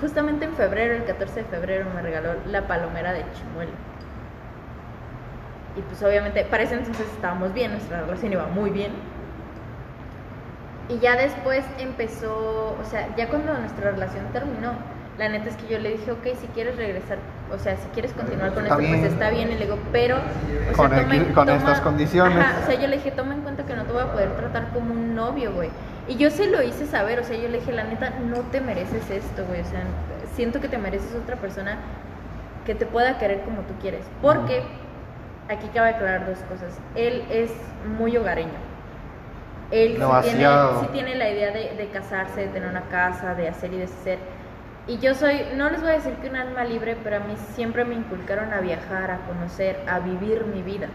[0.00, 3.72] justamente en febrero, el 14 de febrero, me regaló la palomera de chimuelo.
[5.76, 8.92] Y pues obviamente, para ese entonces estábamos bien, nuestra relación iba muy bien.
[10.88, 14.72] Y ya después empezó, o sea, ya cuando nuestra relación terminó,
[15.18, 17.18] la neta es que yo le dije, ok, si quieres regresar,
[17.54, 19.00] o sea, si quieres continuar con Está esto, bien.
[19.00, 19.50] pues está bien.
[19.50, 20.20] Y le digo, pero, o
[20.64, 22.36] sea, Con toma en- equi- con toma- estas condiciones.
[22.38, 24.36] Ajá, o sea, yo le dije, toma en cuenta que no te voy a poder
[24.36, 25.70] tratar como un novio, güey.
[26.08, 28.60] Y yo se lo hice saber, o sea, yo le dije, la neta, no te
[28.60, 29.60] mereces esto, güey.
[29.62, 29.80] O sea,
[30.34, 31.78] siento que te mereces otra persona
[32.66, 34.04] que te pueda querer como tú quieres.
[34.20, 34.62] Porque,
[35.48, 36.76] aquí cabe aclarar dos cosas.
[36.94, 37.50] Él es
[37.98, 38.50] muy hogareño.
[39.70, 40.46] Él sí tiene,
[40.80, 44.18] sí tiene la idea de, de casarse, de tener una casa, de hacer y deshacer.
[44.88, 47.34] Y yo soy, no les voy a decir que un alma libre, pero a mí
[47.54, 50.86] siempre me inculcaron a viajar, a conocer, a vivir mi vida.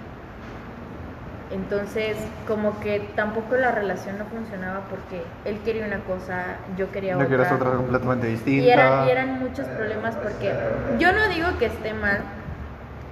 [1.52, 2.16] Entonces,
[2.48, 6.46] como que tampoco la relación no funcionaba porque él quería una cosa,
[6.78, 7.28] yo quería No otra.
[7.28, 8.66] quieres otra completamente distinta.
[8.66, 10.54] Y eran, y eran muchos problemas porque
[10.98, 12.22] yo no digo que esté mal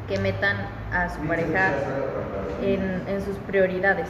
[0.07, 0.55] que metan
[0.93, 1.71] a su pareja
[2.63, 4.07] en, en sus prioridades,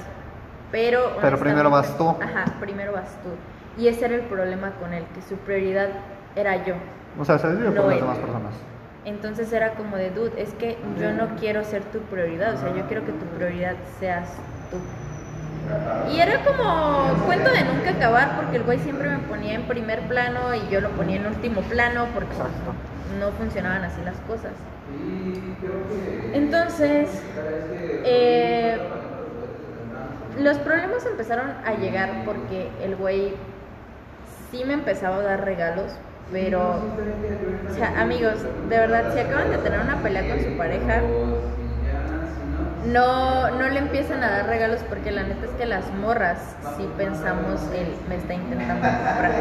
[0.71, 1.17] pero...
[1.19, 2.09] Pero primero vas tú.
[2.09, 3.81] Ajá, primero vas tú.
[3.81, 5.89] Y ese era el problema con él, que su prioridad
[6.35, 6.75] era yo.
[7.19, 8.53] O sea, se No por las demás personas.
[9.05, 12.75] Entonces era como de, dude, es que yo no quiero ser tu prioridad, o sea,
[12.75, 14.27] yo quiero que tu prioridad seas
[14.69, 14.77] tú.
[16.11, 20.01] Y era como cuento de nunca acabar porque el güey siempre me ponía en primer
[20.01, 22.73] plano y yo lo ponía en último plano porque pues, Exacto.
[23.19, 24.51] no funcionaban así las cosas.
[26.33, 27.21] Entonces,
[28.03, 28.77] eh,
[30.39, 33.33] los problemas empezaron a llegar porque el güey
[34.51, 35.91] sí me empezaba a dar regalos,
[36.31, 36.75] pero,
[37.69, 38.35] o sea, amigos,
[38.69, 41.01] de verdad, si acaban de tener una pelea con su pareja,
[42.85, 46.37] no, no le empiezan a dar regalos porque la neta es que las morras
[46.77, 49.31] sí pensamos él me está intentando comprar.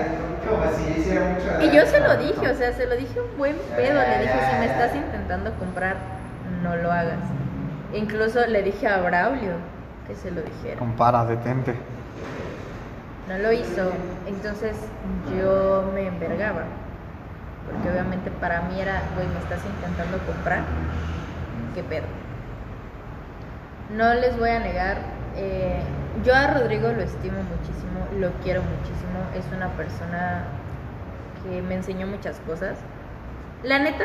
[1.62, 4.38] Y yo se lo dije, o sea, se lo dije un buen pedo, le dije,
[4.50, 5.96] si me estás intentando comprar,
[6.62, 7.18] no lo hagas.
[7.94, 9.52] Incluso le dije a Braulio
[10.06, 10.78] que se lo dijera.
[10.78, 11.74] Compara, detente.
[13.28, 13.92] No lo hizo,
[14.26, 14.74] entonces
[15.36, 16.62] yo me envergaba.
[17.70, 20.62] Porque obviamente para mí era, güey, me estás intentando comprar.
[21.74, 22.06] ¿Qué pedo?
[23.94, 24.96] No les voy a negar,
[25.36, 25.80] eh,
[26.24, 29.20] yo a Rodrigo lo estimo muchísimo, lo quiero muchísimo.
[29.34, 30.44] Es una persona
[31.42, 32.78] que me enseñó muchas cosas.
[33.62, 34.04] La neta,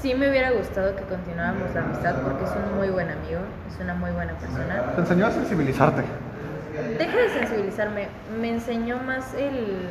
[0.00, 3.80] sí me hubiera gustado que continuáramos la amistad porque es un muy buen amigo, es
[3.80, 4.82] una muy buena persona.
[4.94, 6.02] Te enseñó a sensibilizarte.
[6.98, 8.08] Deja de sensibilizarme.
[8.40, 9.88] Me enseñó más el,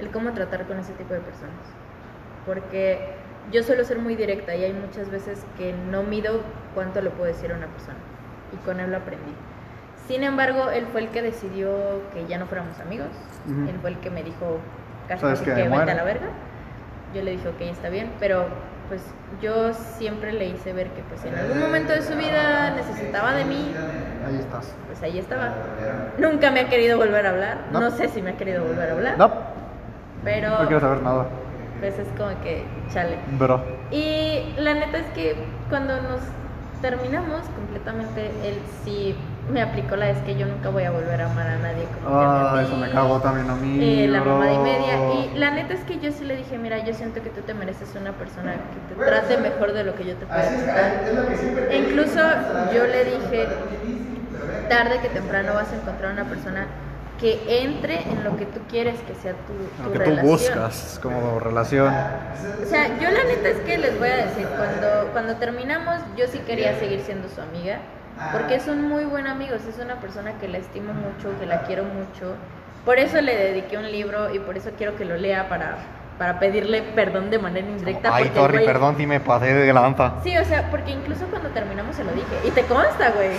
[0.00, 1.54] el cómo tratar con ese tipo de personas.
[2.46, 3.00] Porque
[3.52, 6.40] yo suelo ser muy directa y hay muchas veces que no mido
[6.74, 7.98] cuánto le puedo decir a una persona.
[8.52, 9.32] Y con él lo aprendí.
[10.06, 11.68] Sin embargo, él fue el que decidió
[12.14, 13.08] que ya no fuéramos amigos.
[13.46, 14.58] Él fue el que me dijo
[15.06, 15.62] casi, ¿Sabes casi qué?
[15.62, 16.26] que vete a la verga.
[17.14, 18.46] Yo le dije, ok, está bien, pero
[18.88, 19.02] pues
[19.42, 23.44] yo siempre le hice ver que pues en algún momento de su vida necesitaba de
[23.44, 23.74] mí,
[24.26, 24.72] Ahí estás.
[24.86, 25.52] pues ahí estaba.
[26.18, 27.80] Nunca me ha querido volver a hablar, No.
[27.80, 29.30] no, sé si me ha querido volver a hablar, No,
[30.24, 31.26] pero no quiero saber nada.
[31.80, 33.16] pues es como que chale.
[33.38, 33.62] Bro.
[33.90, 35.36] Y la neta es que
[35.68, 36.20] cuando nos
[36.80, 39.14] terminamos completamente, él sí
[39.50, 42.18] me aplicó la es que yo nunca voy a volver a amar a nadie como
[42.18, 42.66] a Ah, ti.
[42.66, 43.78] eso me cagó también a mí.
[43.80, 44.32] Eh, la bro.
[44.38, 44.96] mamá y media.
[45.34, 47.54] Y la neta es que yo sí le dije, mira, yo siento que tú te
[47.54, 50.92] mereces una persona que te trate mejor de lo que yo te pueda tratar.
[51.70, 52.20] E incluso
[52.74, 53.46] yo le dije,
[54.68, 56.66] tarde que temprano vas a encontrar una persona
[57.20, 60.26] que entre en lo que tú quieres que sea tu, Lo tu que tú relación.
[60.30, 61.92] buscas como relación.
[62.62, 66.26] O sea, yo la neta es que les voy a decir, cuando, cuando terminamos, yo
[66.28, 67.78] sí quería seguir siendo su amiga,
[68.32, 71.62] porque es un muy buen amigo, es una persona que la estimo mucho, que la
[71.62, 72.34] quiero mucho.
[72.84, 75.76] Por eso le dediqué un libro y por eso quiero que lo lea para,
[76.18, 78.10] para pedirle perdón de manera indirecta.
[78.12, 80.14] Ay, porque, Torri, güey, perdón si me pasé de lanza.
[80.22, 82.36] Sí, o sea, porque incluso cuando terminamos se lo dije.
[82.44, 83.30] Y te consta, güey.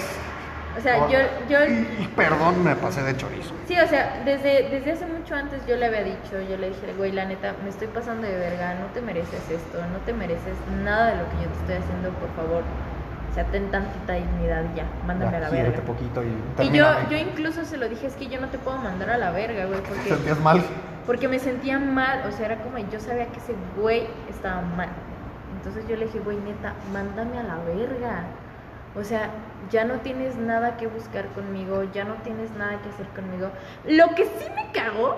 [0.78, 3.54] O sea, yo, yo Y, y perdón, me pasé de chorizo.
[3.68, 6.94] Sí, o sea, desde, desde hace mucho antes yo le había dicho, yo le dije,
[6.98, 10.56] güey, la neta, me estoy pasando de verga, no te mereces esto, no te mereces
[10.84, 12.63] nada de lo que yo te estoy haciendo, por favor.
[13.30, 15.82] O sea, ten tantita dignidad ya, mándame a la Ya, verga.
[15.82, 18.78] poquito y Y yo, yo incluso se lo dije, es que yo no te puedo
[18.78, 20.62] mandar a la verga, güey, ¿Te porque, sentías mal?
[21.06, 24.89] porque me sentía mal, o sea, era como, yo sabía que ese güey estaba mal.
[25.58, 28.24] Entonces yo le dije, güey, neta, mándame a la verga.
[28.96, 29.30] O sea,
[29.70, 33.50] ya no tienes nada que buscar conmigo, ya no tienes nada que hacer conmigo.
[33.88, 35.15] Lo que sí me cagó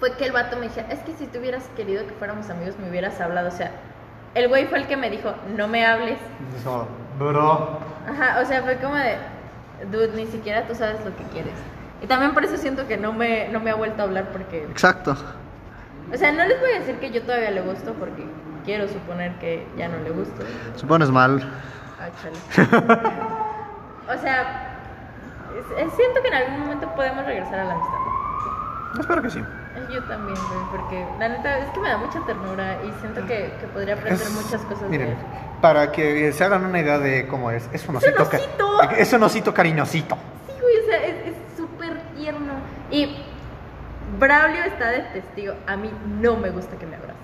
[0.00, 2.76] fue que el vato me decía, es que si tú hubieras querido que fuéramos amigos,
[2.78, 3.48] me hubieras hablado.
[3.48, 3.70] O sea,
[4.36, 6.18] el güey fue el que me dijo, no me hables.
[6.52, 6.86] Y es como,
[7.18, 7.78] bro.
[8.06, 9.16] Ajá, o sea, fue como de,
[9.90, 11.54] dude, ni siquiera tú sabes lo que quieres.
[12.02, 14.64] Y también por eso siento que no me, no me ha vuelto a hablar porque
[14.64, 15.16] Exacto.
[16.12, 18.26] o sea, no les voy a decir que yo todavía le gusto porque
[18.66, 20.44] quiero suponer que ya no le gusto.
[20.76, 21.42] Supones mal.
[21.98, 22.68] Ah, chale.
[24.18, 24.78] o sea,
[25.96, 27.98] siento que en algún momento podemos regresar a la amistad.
[29.00, 29.42] Espero que sí.
[29.92, 33.52] Yo también, güey, porque la neta es que me da mucha ternura y siento que,
[33.60, 35.16] que podría aprender Es- muchas cosas de él.
[35.60, 38.36] para que se hagan una idea de cómo es, es un ¡Es un osito, ca-
[38.36, 38.82] osito!
[38.98, 40.16] es un osito cariñosito.
[40.46, 42.52] Sí, güey, o sea, es súper tierno.
[42.90, 43.16] Y
[44.18, 45.54] Braulio está de testigo.
[45.66, 47.14] A mí no me gusta que me abrace.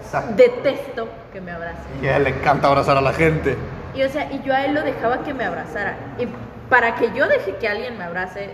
[0.00, 0.34] Exacto.
[0.36, 1.78] Detesto que me abrace.
[2.02, 3.56] Y a él le encanta abrazar a la gente.
[3.94, 5.96] Y o sea, y yo a él lo dejaba que me abrazara.
[6.18, 6.26] Y
[6.68, 8.50] para que yo deje que alguien me abrace,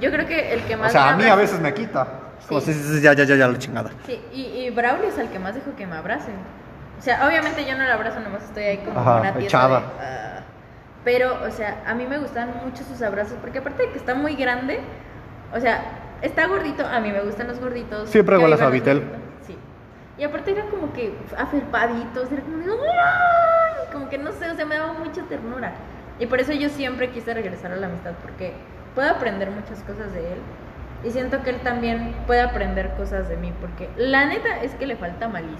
[0.00, 2.06] yo creo que el que más O sea, me a mí a veces me quita.
[2.48, 2.72] Como, Sí.
[2.72, 3.90] sí, ya, ya, ya, ya, la chingada.
[4.06, 6.34] Sí, y, y Braulio es el que más dejo que me abracen.
[6.98, 9.80] O sea, obviamente yo no lo abrazo, nomás estoy ahí como Ajá, una echada.
[9.80, 10.40] de, "Ah".
[11.04, 14.14] pero, o sea, a mí me gustan mucho sus abrazos, porque aparte de que está
[14.14, 14.80] muy grande,
[15.54, 15.82] o sea,
[16.22, 18.10] está gordito, a mí me gustan los gorditos.
[18.10, 18.98] Siempre los Vitel.
[19.00, 19.56] gorditos, Sí.
[20.18, 24.66] Y aparte era como que afelpaditos, era como "Ay", como que no sé, o sea,
[24.66, 25.72] me daba mucha ternura.
[26.18, 28.52] Y por eso yo siempre quise regresar a la amistad, porque
[28.94, 30.38] puedo aprender muchas cosas de él.
[31.04, 34.86] Y siento que él también puede aprender cosas de mí, porque la neta es que
[34.86, 35.56] le falta malicia.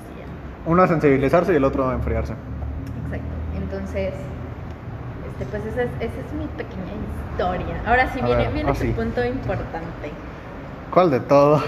[0.66, 2.34] Uno a sensibilizarse y el otro a enfriarse.
[3.04, 3.26] Exacto.
[3.56, 4.12] Entonces,
[5.30, 6.92] este, pues esa es, esa es mi pequeña
[7.32, 7.80] historia.
[7.86, 8.88] Ahora sí A viene, ver, viene ah, tu sí.
[8.92, 10.10] punto importante.
[10.90, 11.62] ¿Cuál de todos?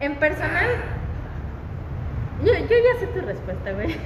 [0.00, 0.68] En personal,
[2.44, 3.96] yo, yo ya sé tu respuesta, güey.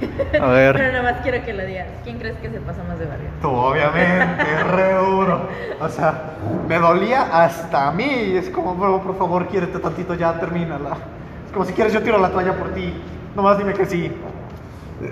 [0.41, 0.75] A ver.
[0.75, 1.87] Pero nada más quiero que lo digas.
[2.03, 3.27] ¿Quién crees que se pasa más de barrio?
[3.41, 5.47] Tú, obviamente, re duro.
[5.79, 6.35] O sea,
[6.67, 8.35] me dolía hasta a mí.
[8.35, 10.97] Es como, bro, por favor, quiérete tantito, ya termínala.
[11.45, 12.93] Es como si quieres, yo tiro la toalla por ti.
[13.35, 14.11] Nomás dime que sí.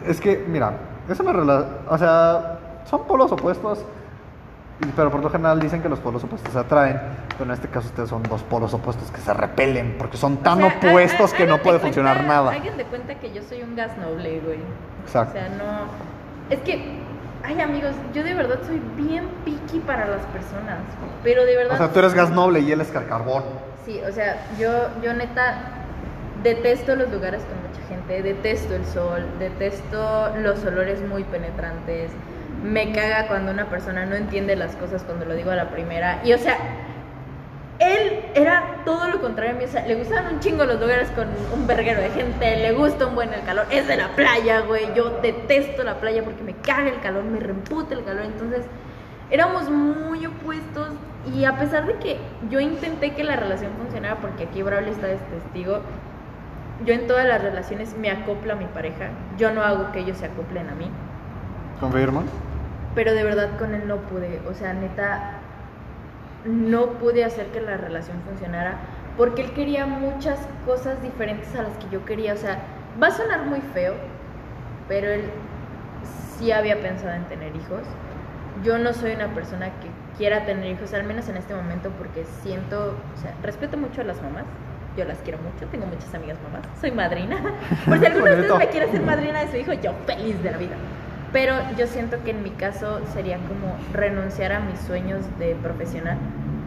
[0.07, 0.73] Es que, mira,
[1.09, 1.77] es una relación.
[1.89, 2.59] O sea,
[2.89, 3.85] son polos opuestos.
[4.95, 6.99] Pero por lo general dicen que los polos opuestos se atraen.
[7.37, 9.95] Pero en este caso, ustedes son dos polos opuestos que se repelen.
[9.97, 12.51] Porque son tan O sea, opuestos ha- que no puede funcionar nada.
[12.51, 14.59] Hagan de cuenta que yo soy un gas noble, güey.
[15.05, 15.37] Exacto.
[15.37, 15.85] O sea, no.
[16.49, 16.83] Es que,
[17.43, 20.79] ay, amigos, yo de verdad soy bien picky para las personas.
[21.23, 21.75] Pero de verdad.
[21.75, 23.43] O sea, tú eres gas noble y él es carbón.
[23.85, 24.69] Sí, o sea, yo,
[25.01, 25.55] yo neta
[26.43, 32.11] detesto los lugares con mucha gente, detesto el sol, detesto los olores muy penetrantes.
[32.63, 36.21] Me caga cuando una persona no entiende las cosas cuando lo digo a la primera.
[36.23, 36.57] Y o sea,
[37.79, 39.65] él era todo lo contrario a mí.
[39.65, 43.07] O sea, le gustaban un chingo los lugares con un verguero de gente, le gusta
[43.07, 43.65] un buen el calor.
[43.69, 44.93] Es de la playa, güey.
[44.95, 48.23] Yo detesto la playa porque me caga el calor, me reemputa el calor.
[48.23, 48.63] Entonces,
[49.29, 50.89] éramos muy opuestos.
[51.33, 52.17] Y a pesar de que
[52.49, 55.79] yo intenté que la relación funcionara, porque aquí Braulio está de testigo,
[56.85, 59.09] yo en todas las relaciones me acoplo a mi pareja.
[59.37, 60.89] Yo no hago que ellos se acoplen a mí.
[61.79, 62.23] ¿Confirma?
[62.95, 64.41] Pero de verdad con él no pude.
[64.49, 65.39] O sea, neta,
[66.45, 68.77] no pude hacer que la relación funcionara
[69.17, 72.33] porque él quería muchas cosas diferentes a las que yo quería.
[72.33, 72.59] O sea,
[73.01, 73.93] va a sonar muy feo,
[74.87, 75.25] pero él
[76.37, 77.81] sí había pensado en tener hijos.
[78.63, 82.25] Yo no soy una persona que quiera tener hijos, al menos en este momento, porque
[82.41, 84.45] siento, o sea, respeto mucho a las mamás.
[84.95, 87.37] Yo las quiero mucho, tengo muchas amigas mamás, soy madrina.
[87.85, 90.51] Por si alguno de ustedes me quiere ser madrina de su hijo, yo feliz de
[90.51, 90.75] la vida.
[91.33, 96.17] Pero yo siento que en mi caso sería como renunciar a mis sueños de profesional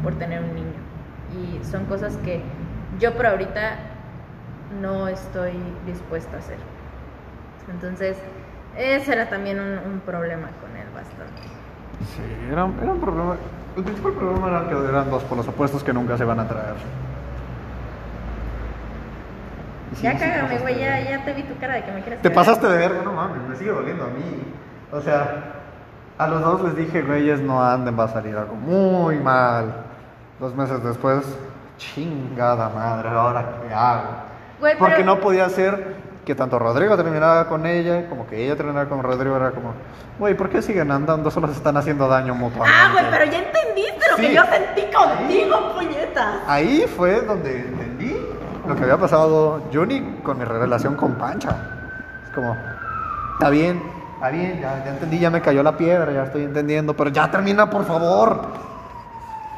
[0.02, 0.66] por tener un niño.
[1.32, 2.42] Y son cosas que
[2.98, 3.76] yo por ahorita
[4.82, 5.52] no estoy
[5.86, 6.58] dispuesta a hacer.
[7.70, 8.16] Entonces,
[8.76, 11.42] ese era también un, problema con él bastante.
[12.14, 13.36] Sí, era, era un problema.
[13.76, 16.48] El principal problema era que eran dos por los opuestos que nunca se van a
[16.48, 16.74] traer.
[20.02, 22.44] Ya cágame, güey, ya, ya te vi tu cara de que me quieres Te cagar.
[22.44, 24.42] pasaste de verga, no mames, me sigue doliendo a mí.
[24.92, 25.42] O sea,
[26.18, 29.72] a los dos les dije, güeyes, no anden, va a salir algo muy mal.
[30.38, 31.24] Dos meses después,
[31.78, 34.02] chingada madre, ¿ahora qué hago?
[34.60, 38.56] Güey, Porque pero- no podía ser que tanto Rodrigo terminara con ella, como que ella
[38.56, 39.72] terminara con Rodrigo, era como,
[40.18, 41.30] güey, ¿por qué siguen andando?
[41.30, 42.78] Solo se están haciendo daño mutuamente.
[42.82, 44.34] Ah, güey, pero ya entendiste lo que Sí.
[44.34, 46.40] yo sentí contigo, puñeta.
[46.48, 47.95] Ahí fue donde entendí
[48.66, 51.56] lo que había pasado Juni con mi relación con Pancha.
[52.24, 52.56] Es como,
[53.34, 53.82] está bien,
[54.14, 57.30] está bien, ya, ya entendí, ya me cayó la piedra, ya estoy entendiendo, pero ya
[57.30, 58.48] termina, por favor.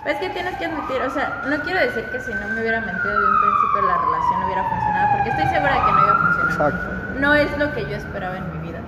[0.04, 2.80] Es que tienes que admitir, o sea, no quiero decir que si no me hubiera
[2.80, 5.98] mentido de un principio la relación no hubiera funcionado, porque estoy segura de que no
[5.98, 6.50] iba a funcionar.
[6.50, 7.20] Exacto.
[7.20, 8.78] No es lo que yo esperaba en mi vida.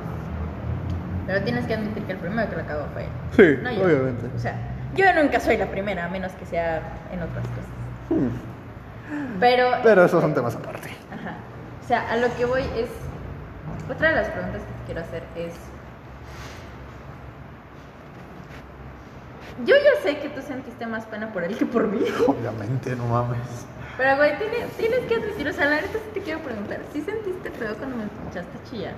[1.27, 3.11] Pero tienes que admitir que el primero que la cagó fue él.
[3.37, 3.85] Sí, no yo.
[3.85, 4.27] obviamente.
[4.35, 4.55] O sea,
[4.95, 6.81] yo nunca soy la primera, a menos que sea
[7.13, 7.71] en otras cosas.
[8.09, 8.50] Hmm.
[9.41, 9.71] Pero.
[9.83, 10.91] Pero esos son temas aparte.
[11.11, 11.37] Ajá.
[11.83, 12.91] O sea, a lo que voy es.
[13.91, 15.55] Otra de las preguntas que te quiero hacer es.
[19.65, 22.01] Yo ya sé que tú sentiste más pena por él que por mí.
[22.27, 23.67] Obviamente, no mames.
[23.99, 26.81] Pero, güey, tienes, tienes que admitir, o sea, la neta sí te quiero preguntar.
[26.91, 28.95] ¿Sí sentiste feo cuando me escuchaste chillar?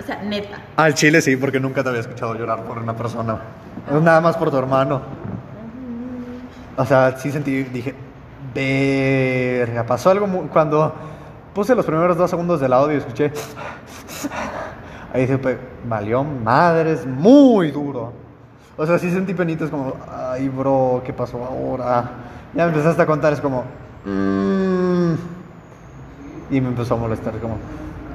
[0.00, 0.58] O sea, neta.
[0.76, 3.38] Al chile sí, porque nunca te había escuchado llorar por una persona.
[3.90, 5.02] Nada más por tu hermano.
[6.78, 7.94] O sea, sí sentí, dije,
[8.56, 9.84] verga.
[9.84, 10.92] Pasó algo mu- cuando
[11.54, 13.32] puse los primeros dos segundos del audio y escuché.
[15.12, 15.38] Ahí se
[15.88, 18.12] valió madres muy duro.
[18.76, 22.10] O sea, sí sentí penitas como, ay, bro, ¿qué pasó ahora?
[22.54, 23.64] Ya me empezaste a contar, es como,
[24.04, 25.14] "Mm".
[26.50, 27.56] Y me empezó a molestar, como,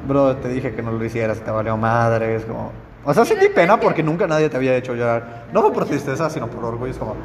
[0.07, 2.71] bro, te dije que no lo hicieras, te valió madres, como...
[3.03, 5.45] O sea, sentí pena porque nunca nadie te había hecho llorar.
[5.51, 6.91] No fue por tristeza, sino por orgullo.
[6.91, 7.15] Es como,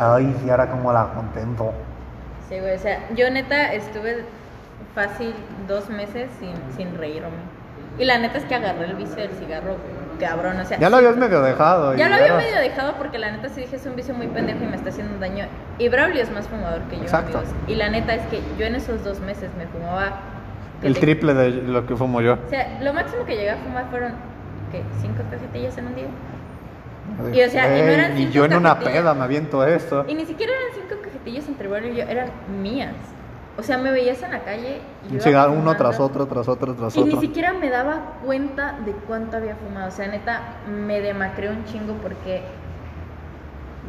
[0.00, 1.72] ay, y ahora como la contento.
[2.48, 4.24] Sí, güey, o sea, yo neta estuve
[4.94, 5.34] fácil
[5.66, 7.28] dos meses sin, sin reírme.
[7.98, 9.76] Y la neta es que agarré el vicio del cigarro,
[10.20, 10.78] cabrón, o sea.
[10.78, 11.94] Ya lo habías medio dejado.
[11.96, 14.60] Ya lo había medio dejado porque la neta sí dije es un vicio muy pendejo
[14.62, 15.46] y me está haciendo daño.
[15.78, 17.38] Y Braulio es más fumador que yo, Exacto.
[17.38, 17.54] amigos.
[17.66, 20.20] Y la neta es que yo en esos dos meses me fumaba.
[20.80, 22.34] ¿qué El te- triple de lo que fumo yo.
[22.46, 24.12] O sea, lo máximo que llegué a fumar fueron,
[24.70, 24.80] ¿qué?
[25.00, 26.06] ¿Cinco cajetillas en un día?
[27.32, 30.04] Y, o sea, y no eran y yo en una peda me aviento esto.
[30.06, 30.97] Y ni siquiera eran cinco
[31.28, 32.28] cajetillas entre Braulio y yo, eran
[32.62, 32.94] mías.
[33.56, 34.80] O sea, me veías en la calle
[35.12, 37.20] y cigarro uno tras otro, tras otro, tras Y ni otro.
[37.20, 39.88] siquiera me daba cuenta de cuánto había fumado.
[39.88, 42.42] O sea, neta, me demacré un chingo porque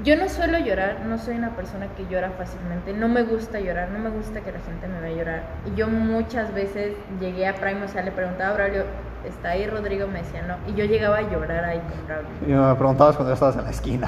[0.03, 2.93] yo no suelo llorar, no soy una persona que llora fácilmente.
[2.93, 5.43] No me gusta llorar, no me gusta que la gente me vea llorar.
[5.71, 8.85] Y yo muchas veces llegué a Prime, o sea, le preguntaba a Braulio,
[9.23, 10.07] ¿está ahí Rodrigo?
[10.07, 10.55] Me decía no.
[10.71, 12.29] Y yo llegaba a llorar ahí con Braulio.
[12.47, 14.07] Y me preguntabas cuando estabas en la esquina.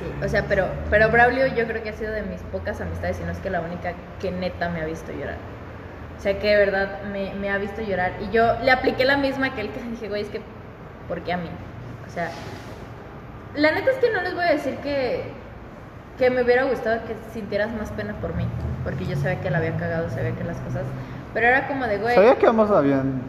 [0.00, 3.20] Sí, o sea, pero, pero Braulio yo creo que ha sido de mis pocas amistades,
[3.20, 5.36] y no es que la única que neta me ha visto llorar.
[6.18, 8.12] O sea, que de verdad me, me ha visto llorar.
[8.20, 10.40] Y yo le apliqué la misma que él, que dije, güey, es que,
[11.08, 11.50] ¿por qué a mí?
[12.06, 12.30] O sea,
[13.54, 15.24] la neta es que no les voy a decir que,
[16.18, 18.46] que me hubiera gustado que sintieras más pena por mí,
[18.84, 20.82] porque yo sabía que la había cagado, sabía que las cosas...
[21.32, 22.14] Pero era como de, güey...
[22.14, 23.22] Sabía que ambos habían.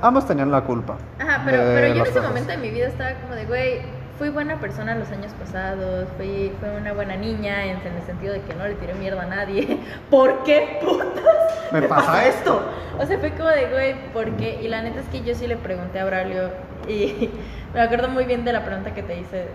[0.00, 0.96] Ambos tenían la culpa.
[1.18, 2.28] Ajá, pero, pero yo en ese cosas.
[2.28, 3.82] momento de mi vida estaba como de, güey,
[4.22, 8.32] fui buena persona los años pasados, fui, fui una buena niña en, en el sentido
[8.32, 9.80] de que no le tiré mierda a nadie.
[10.10, 12.62] ¿Por qué putas Me pasa esto.
[13.00, 14.60] O sea, fue como de, güey, ¿por qué?
[14.62, 16.50] Y la neta es que yo sí le pregunté a Braulio
[16.86, 17.30] y
[17.74, 19.46] me acuerdo muy bien de la pregunta que te hice,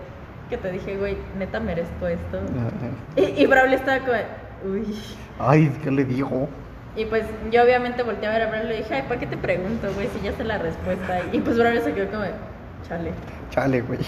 [0.50, 2.38] que te dije, güey, neta merezco esto.
[3.16, 4.84] Y, y Braulio estaba como, uy.
[5.38, 6.46] Ay, ¿qué le digo?
[6.94, 9.38] Y pues yo obviamente volteé a ver a Braulio y dije, ay, ¿para qué te
[9.38, 10.08] pregunto, güey?
[10.08, 11.22] Si ya sé la respuesta.
[11.32, 12.24] Y pues Braulio se quedó como,
[12.86, 13.12] chale.
[13.50, 14.00] Chale, güey.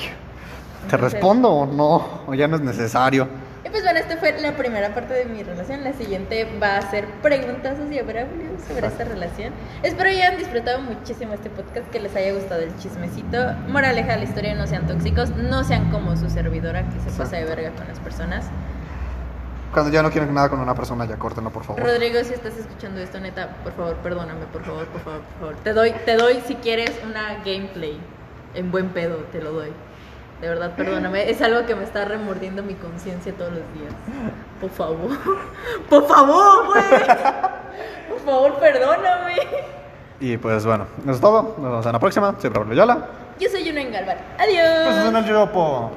[0.88, 2.22] ¿Te Entonces- respondo o no?
[2.26, 3.28] ¿O ya no es necesario?
[3.64, 5.84] Y pues bueno, esta fue la primera parte de mi relación.
[5.84, 9.52] La siguiente va a ser preguntas hacia Braulio sobre esta relación.
[9.82, 13.52] Espero hayan disfrutado muchísimo este podcast, que les haya gustado el chismecito.
[13.68, 17.36] Moraleja de la historia, no sean tóxicos, no sean como su servidora que se pasa
[17.36, 18.46] de verga con las personas.
[19.72, 21.82] Cuando ya no quieren nada con una persona, ya córtenlo, por favor.
[21.82, 25.56] Rodrigo, si estás escuchando esto, neta, por favor, perdóname, por favor, por favor, por favor.
[25.62, 28.00] Te doy, te doy si quieres una gameplay
[28.54, 29.70] en buen pedo, te lo doy.
[30.40, 31.30] De verdad, perdóname.
[31.30, 33.92] Es algo que me está remordiendo mi conciencia todos los días.
[34.60, 35.10] Por favor.
[35.90, 36.84] Por favor, güey.
[38.08, 39.34] Por favor, perdóname.
[40.18, 41.54] Y pues bueno, eso es todo.
[41.58, 42.34] Nos vemos en la próxima.
[42.38, 43.06] Soy Pablo Yola.
[43.38, 44.18] Yo soy Juno Galvar.
[44.38, 44.68] Adiós.
[44.84, 45.90] Pues en el Yopo.